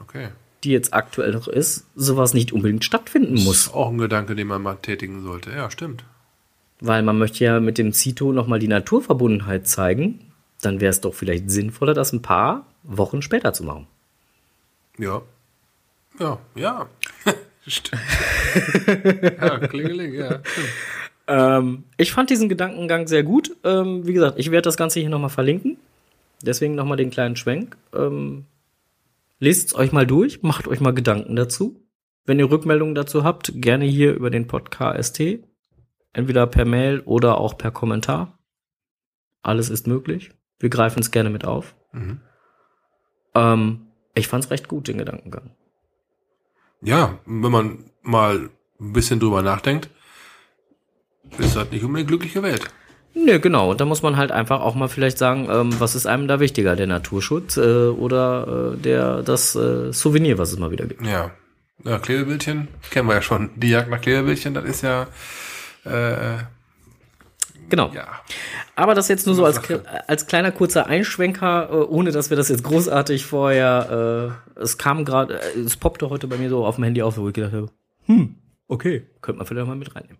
Okay. 0.00 0.28
die 0.64 0.70
jetzt 0.70 0.92
aktuell 0.92 1.30
noch 1.32 1.46
ist, 1.46 1.86
sowas 1.94 2.34
nicht 2.34 2.52
unbedingt 2.52 2.84
stattfinden 2.84 3.34
muss. 3.44 3.66
Ist 3.66 3.74
auch 3.74 3.90
ein 3.90 3.98
Gedanke, 3.98 4.34
den 4.34 4.48
man 4.48 4.60
mal 4.60 4.74
tätigen 4.74 5.22
sollte. 5.22 5.50
Ja, 5.52 5.70
stimmt. 5.70 6.02
Weil 6.80 7.02
man 7.04 7.16
möchte 7.18 7.44
ja 7.44 7.60
mit 7.60 7.78
dem 7.78 7.92
Zito 7.92 8.32
nochmal 8.32 8.58
die 8.58 8.66
Naturverbundenheit 8.68 9.68
zeigen. 9.68 10.32
Dann 10.62 10.80
wäre 10.80 10.90
es 10.90 11.00
doch 11.00 11.14
vielleicht 11.14 11.48
sinnvoller, 11.50 11.94
das 11.94 12.12
ein 12.12 12.22
paar 12.22 12.66
Wochen 12.82 13.22
später 13.22 13.52
zu 13.52 13.64
machen. 13.64 13.86
Ja. 14.98 15.22
Ja, 16.18 16.38
ja. 16.54 16.88
stimmt. 17.66 18.02
ja, 19.40 19.58
klingeling, 19.58 20.14
ja. 20.14 20.40
Ähm, 21.26 21.84
ich 21.96 22.12
fand 22.12 22.30
diesen 22.30 22.48
Gedankengang 22.48 23.06
sehr 23.06 23.22
gut. 23.22 23.56
Ähm, 23.64 24.06
wie 24.06 24.12
gesagt, 24.12 24.38
ich 24.38 24.50
werde 24.50 24.62
das 24.62 24.76
Ganze 24.76 25.00
hier 25.00 25.08
nochmal 25.08 25.30
verlinken. 25.30 25.76
Deswegen 26.42 26.74
nochmal 26.74 26.96
den 26.96 27.10
kleinen 27.10 27.36
Schwenk. 27.36 27.76
Ähm, 27.94 28.46
Lest 29.42 29.68
es 29.68 29.74
euch 29.74 29.90
mal 29.90 30.06
durch, 30.06 30.42
macht 30.42 30.68
euch 30.68 30.80
mal 30.80 30.92
Gedanken 30.92 31.34
dazu. 31.34 31.82
Wenn 32.26 32.38
ihr 32.38 32.50
Rückmeldungen 32.50 32.94
dazu 32.94 33.24
habt, 33.24 33.52
gerne 33.54 33.86
hier 33.86 34.14
über 34.14 34.28
den 34.28 34.46
Podcast. 34.46 35.18
Entweder 36.12 36.46
per 36.46 36.66
Mail 36.66 37.00
oder 37.00 37.38
auch 37.38 37.56
per 37.56 37.70
Kommentar. 37.70 38.38
Alles 39.42 39.70
ist 39.70 39.86
möglich. 39.86 40.32
Wir 40.58 40.68
greifen 40.68 41.00
es 41.00 41.10
gerne 41.10 41.30
mit 41.30 41.46
auf. 41.46 41.74
Mhm. 41.92 42.20
Ähm, 43.34 43.86
ich 44.14 44.28
fand 44.28 44.44
es 44.44 44.50
recht 44.50 44.68
gut, 44.68 44.88
den 44.88 44.98
Gedankengang. 44.98 45.50
Ja, 46.82 47.18
wenn 47.26 47.52
man 47.52 47.90
mal 48.02 48.50
ein 48.80 48.92
bisschen 48.92 49.20
drüber 49.20 49.42
nachdenkt, 49.42 49.90
ist 51.38 51.56
das 51.56 51.70
nicht 51.70 51.84
unbedingt 51.84 52.08
glückliche 52.08 52.42
Welt. 52.42 52.68
Nö, 53.14 53.40
genau. 53.40 53.70
Und 53.70 53.80
da 53.80 53.84
muss 53.84 54.02
man 54.02 54.16
halt 54.16 54.30
einfach 54.30 54.60
auch 54.60 54.74
mal 54.74 54.88
vielleicht 54.88 55.18
sagen, 55.18 55.48
ähm, 55.50 55.78
was 55.78 55.94
ist 55.94 56.06
einem 56.06 56.28
da 56.28 56.40
wichtiger, 56.40 56.76
der 56.76 56.86
Naturschutz 56.86 57.56
äh, 57.56 57.88
oder 57.88 58.74
äh, 58.74 58.76
der 58.76 59.22
das 59.22 59.54
äh, 59.56 59.92
Souvenir, 59.92 60.38
was 60.38 60.52
es 60.52 60.58
mal 60.58 60.70
wieder 60.70 60.86
gibt. 60.86 61.04
Ja. 61.04 61.32
ja. 61.84 61.98
Klebebildchen, 61.98 62.68
kennen 62.90 63.08
wir 63.08 63.16
ja 63.16 63.22
schon. 63.22 63.50
Die 63.56 63.70
Jagd 63.70 63.90
nach 63.90 64.00
Klebebildchen, 64.00 64.54
das 64.54 64.64
ist 64.64 64.82
ja, 64.82 65.08
äh, 65.84 66.38
Genau. 67.70 67.90
ja. 67.94 68.06
Aber 68.76 68.94
das 68.94 69.08
jetzt 69.08 69.26
nur 69.26 69.34
so 69.34 69.44
als, 69.44 69.60
als 70.06 70.26
kleiner 70.26 70.52
kurzer 70.52 70.86
Einschwenker, 70.86 71.70
äh, 71.70 71.74
ohne 71.74 72.12
dass 72.12 72.30
wir 72.30 72.36
das 72.36 72.48
jetzt 72.48 72.64
großartig 72.64 73.24
vorher. 73.24 74.36
Äh, 74.56 74.60
es 74.60 74.76
kam 74.76 75.04
gerade, 75.04 75.40
äh, 75.40 75.60
es 75.60 75.76
poppte 75.76 76.10
heute 76.10 76.26
bei 76.26 76.36
mir 76.36 76.50
so 76.50 76.66
auf 76.66 76.74
dem 76.74 76.84
Handy 76.84 77.00
auf, 77.02 77.16
wo 77.16 77.28
ich 77.28 77.34
gedacht 77.34 77.52
habe, 77.52 77.68
hm, 78.06 78.34
okay, 78.68 79.06
könnte 79.22 79.38
man 79.38 79.46
vielleicht 79.46 79.68
mal 79.68 79.76
mit 79.76 79.94
reinnehmen. 79.94 80.18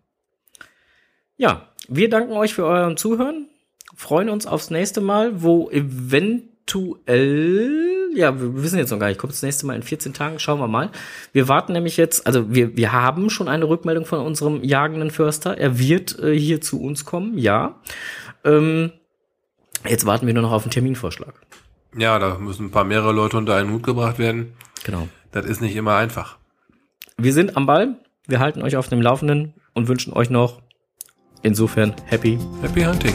Ja, 1.36 1.68
wir 1.88 2.08
danken 2.08 2.32
euch 2.34 2.54
für 2.54 2.64
euren 2.64 2.96
Zuhören, 2.96 3.48
freuen 3.94 4.28
uns 4.28 4.46
aufs 4.46 4.70
nächste 4.70 5.00
Mal, 5.00 5.42
wo 5.42 5.68
eventuell, 5.70 6.48
ja, 8.14 8.40
wir 8.40 8.62
wissen 8.62 8.78
jetzt 8.78 8.90
noch 8.90 8.98
gar 8.98 9.08
nicht, 9.08 9.18
kommt 9.18 9.32
das 9.32 9.42
nächste 9.42 9.66
Mal 9.66 9.76
in 9.76 9.82
14 9.82 10.12
Tagen, 10.12 10.38
schauen 10.38 10.60
wir 10.60 10.68
mal. 10.68 10.90
Wir 11.32 11.48
warten 11.48 11.72
nämlich 11.72 11.96
jetzt, 11.96 12.26
also 12.26 12.52
wir, 12.52 12.76
wir 12.76 12.92
haben 12.92 13.30
schon 13.30 13.48
eine 13.48 13.68
Rückmeldung 13.68 14.04
von 14.04 14.20
unserem 14.20 14.62
jagenden 14.64 15.10
Förster, 15.10 15.56
er 15.56 15.78
wird 15.78 16.18
äh, 16.18 16.38
hier 16.38 16.60
zu 16.60 16.80
uns 16.80 17.04
kommen, 17.04 17.38
ja. 17.38 17.80
Ähm, 18.44 18.92
jetzt 19.88 20.06
warten 20.06 20.26
wir 20.26 20.34
nur 20.34 20.42
noch 20.42 20.52
auf 20.52 20.64
einen 20.64 20.70
Terminvorschlag. 20.70 21.34
Ja, 21.96 22.18
da 22.18 22.38
müssen 22.38 22.66
ein 22.66 22.70
paar 22.70 22.84
mehrere 22.84 23.12
Leute 23.12 23.36
unter 23.36 23.56
einen 23.56 23.72
Hut 23.72 23.82
gebracht 23.82 24.18
werden. 24.18 24.52
Genau. 24.84 25.08
Das 25.32 25.46
ist 25.46 25.60
nicht 25.60 25.76
immer 25.76 25.96
einfach. 25.96 26.38
Wir 27.16 27.32
sind 27.32 27.56
am 27.56 27.66
Ball, 27.66 27.96
wir 28.26 28.40
halten 28.40 28.62
euch 28.62 28.76
auf 28.76 28.88
dem 28.88 29.02
Laufenden 29.02 29.54
und 29.74 29.88
wünschen 29.88 30.12
euch 30.12 30.30
noch 30.30 30.62
insofern 31.42 31.94
happy 32.06 32.38
Happy 32.62 32.82
Hunting. 32.82 33.14